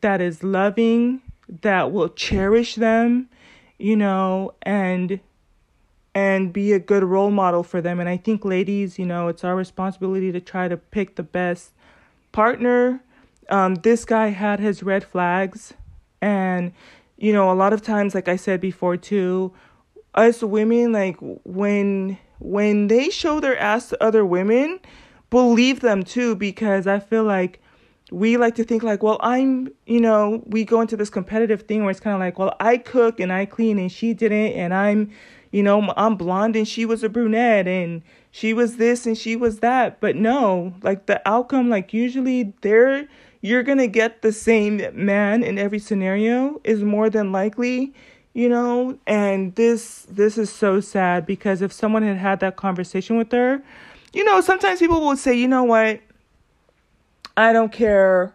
that 0.01 0.21
is 0.21 0.43
loving, 0.43 1.21
that 1.61 1.91
will 1.91 2.09
cherish 2.09 2.75
them, 2.75 3.29
you 3.79 3.95
know, 3.95 4.53
and 4.63 5.19
and 6.15 6.53
be 6.53 6.73
a 6.73 6.79
good 6.79 7.03
role 7.03 7.31
model 7.31 7.63
for 7.63 7.81
them. 7.81 7.99
And 7.99 8.07
I 8.07 8.17
think 8.17 8.45
ladies, 8.45 8.99
you 8.99 9.05
know, 9.05 9.29
it's 9.29 9.43
our 9.43 9.55
responsibility 9.55 10.31
to 10.31 10.39
try 10.39 10.67
to 10.67 10.77
pick 10.77 11.15
the 11.15 11.23
best 11.23 11.71
partner. 12.31 13.01
Um, 13.49 13.75
this 13.75 14.05
guy 14.05 14.27
had 14.27 14.59
his 14.59 14.83
red 14.83 15.03
flags 15.03 15.73
and 16.21 16.71
you 17.17 17.31
know, 17.31 17.51
a 17.51 17.53
lot 17.53 17.73
of 17.73 17.81
times 17.81 18.15
like 18.15 18.27
I 18.27 18.35
said 18.35 18.59
before 18.59 18.97
too, 18.97 19.53
us 20.13 20.43
women 20.43 20.91
like 20.91 21.17
when 21.43 22.17
when 22.39 22.87
they 22.87 23.09
show 23.09 23.39
their 23.39 23.57
ass 23.57 23.89
to 23.89 24.03
other 24.03 24.25
women, 24.25 24.79
believe 25.29 25.79
them 25.79 26.03
too 26.03 26.35
because 26.35 26.87
I 26.87 26.99
feel 26.99 27.23
like 27.23 27.61
we 28.11 28.37
like 28.37 28.55
to 28.55 28.63
think 28.63 28.83
like, 28.83 29.01
well, 29.01 29.17
I'm, 29.21 29.69
you 29.85 29.99
know, 29.99 30.43
we 30.45 30.65
go 30.65 30.81
into 30.81 30.97
this 30.97 31.09
competitive 31.09 31.63
thing 31.63 31.81
where 31.83 31.91
it's 31.91 31.99
kind 31.99 32.13
of 32.13 32.19
like, 32.19 32.37
well, 32.37 32.55
I 32.59 32.77
cook 32.77 33.19
and 33.19 33.31
I 33.31 33.45
clean 33.45 33.79
and 33.79 33.91
she 33.91 34.13
didn't 34.13 34.53
and 34.53 34.73
I'm, 34.73 35.09
you 35.51 35.63
know, 35.63 35.91
I'm 35.95 36.15
blonde 36.15 36.55
and 36.55 36.67
she 36.67 36.85
was 36.85 37.03
a 37.03 37.09
brunette 37.09 37.67
and 37.67 38.03
she 38.31 38.53
was 38.53 38.77
this 38.77 39.05
and 39.05 39.17
she 39.17 39.35
was 39.35 39.59
that. 39.59 39.99
But 39.99 40.15
no, 40.15 40.75
like 40.83 41.05
the 41.05 41.27
outcome 41.27 41.69
like 41.69 41.93
usually 41.93 42.53
they're 42.61 43.07
you're 43.43 43.61
going 43.61 43.77
to 43.77 43.87
get 43.87 44.21
the 44.21 44.31
same 44.31 44.81
man 44.93 45.43
in 45.43 45.59
every 45.59 45.77
scenario 45.77 46.61
is 46.63 46.81
more 46.81 47.09
than 47.09 47.31
likely 47.31 47.93
you 48.35 48.49
know? 48.49 48.97
And 49.05 49.53
this 49.53 50.07
this 50.09 50.39
is 50.39 50.49
so 50.49 50.79
sad 50.79 51.27
because 51.27 51.61
if 51.61 51.71
someone 51.71 52.01
had 52.01 52.17
had 52.17 52.39
that 52.39 52.55
conversation 52.55 53.17
with 53.17 53.31
her 53.31 53.61
you 54.13 54.23
know 54.23 54.41
sometimes 54.41 54.79
people 54.79 55.01
will 55.01 55.17
say 55.17 55.35
you 55.35 55.47
know 55.47 55.63
what? 55.63 55.99
I 57.35 57.51
don't 57.51 57.71
care. 57.71 58.33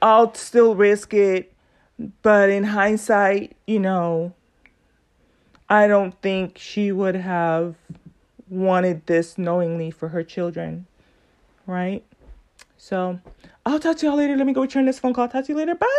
I'll 0.00 0.32
still 0.34 0.74
risk 0.74 1.12
it. 1.12 1.52
But 2.22 2.48
in 2.48 2.62
hindsight 2.64 3.56
you 3.66 3.80
know 3.80 4.32
i 5.68 5.86
don't 5.86 6.18
think 6.22 6.56
she 6.56 6.90
would 6.92 7.16
have 7.16 7.74
wanted 8.48 9.04
this 9.06 9.36
knowingly 9.36 9.90
for 9.90 10.08
her 10.08 10.22
children 10.22 10.86
right? 11.68 12.02
So 12.78 13.20
i'll 13.68 13.80
talk 13.80 13.96
to 13.98 14.06
y'all 14.06 14.16
later. 14.16 14.36
Let 14.36 14.46
me 14.46 14.52
go 14.52 14.62
return 14.62 14.86
this 14.86 14.98
phone 14.98 15.14
call. 15.14 15.28
Talk 15.28 15.44
to 15.46 15.52
you 15.52 15.58
later. 15.58 15.74
Bye 15.74 15.86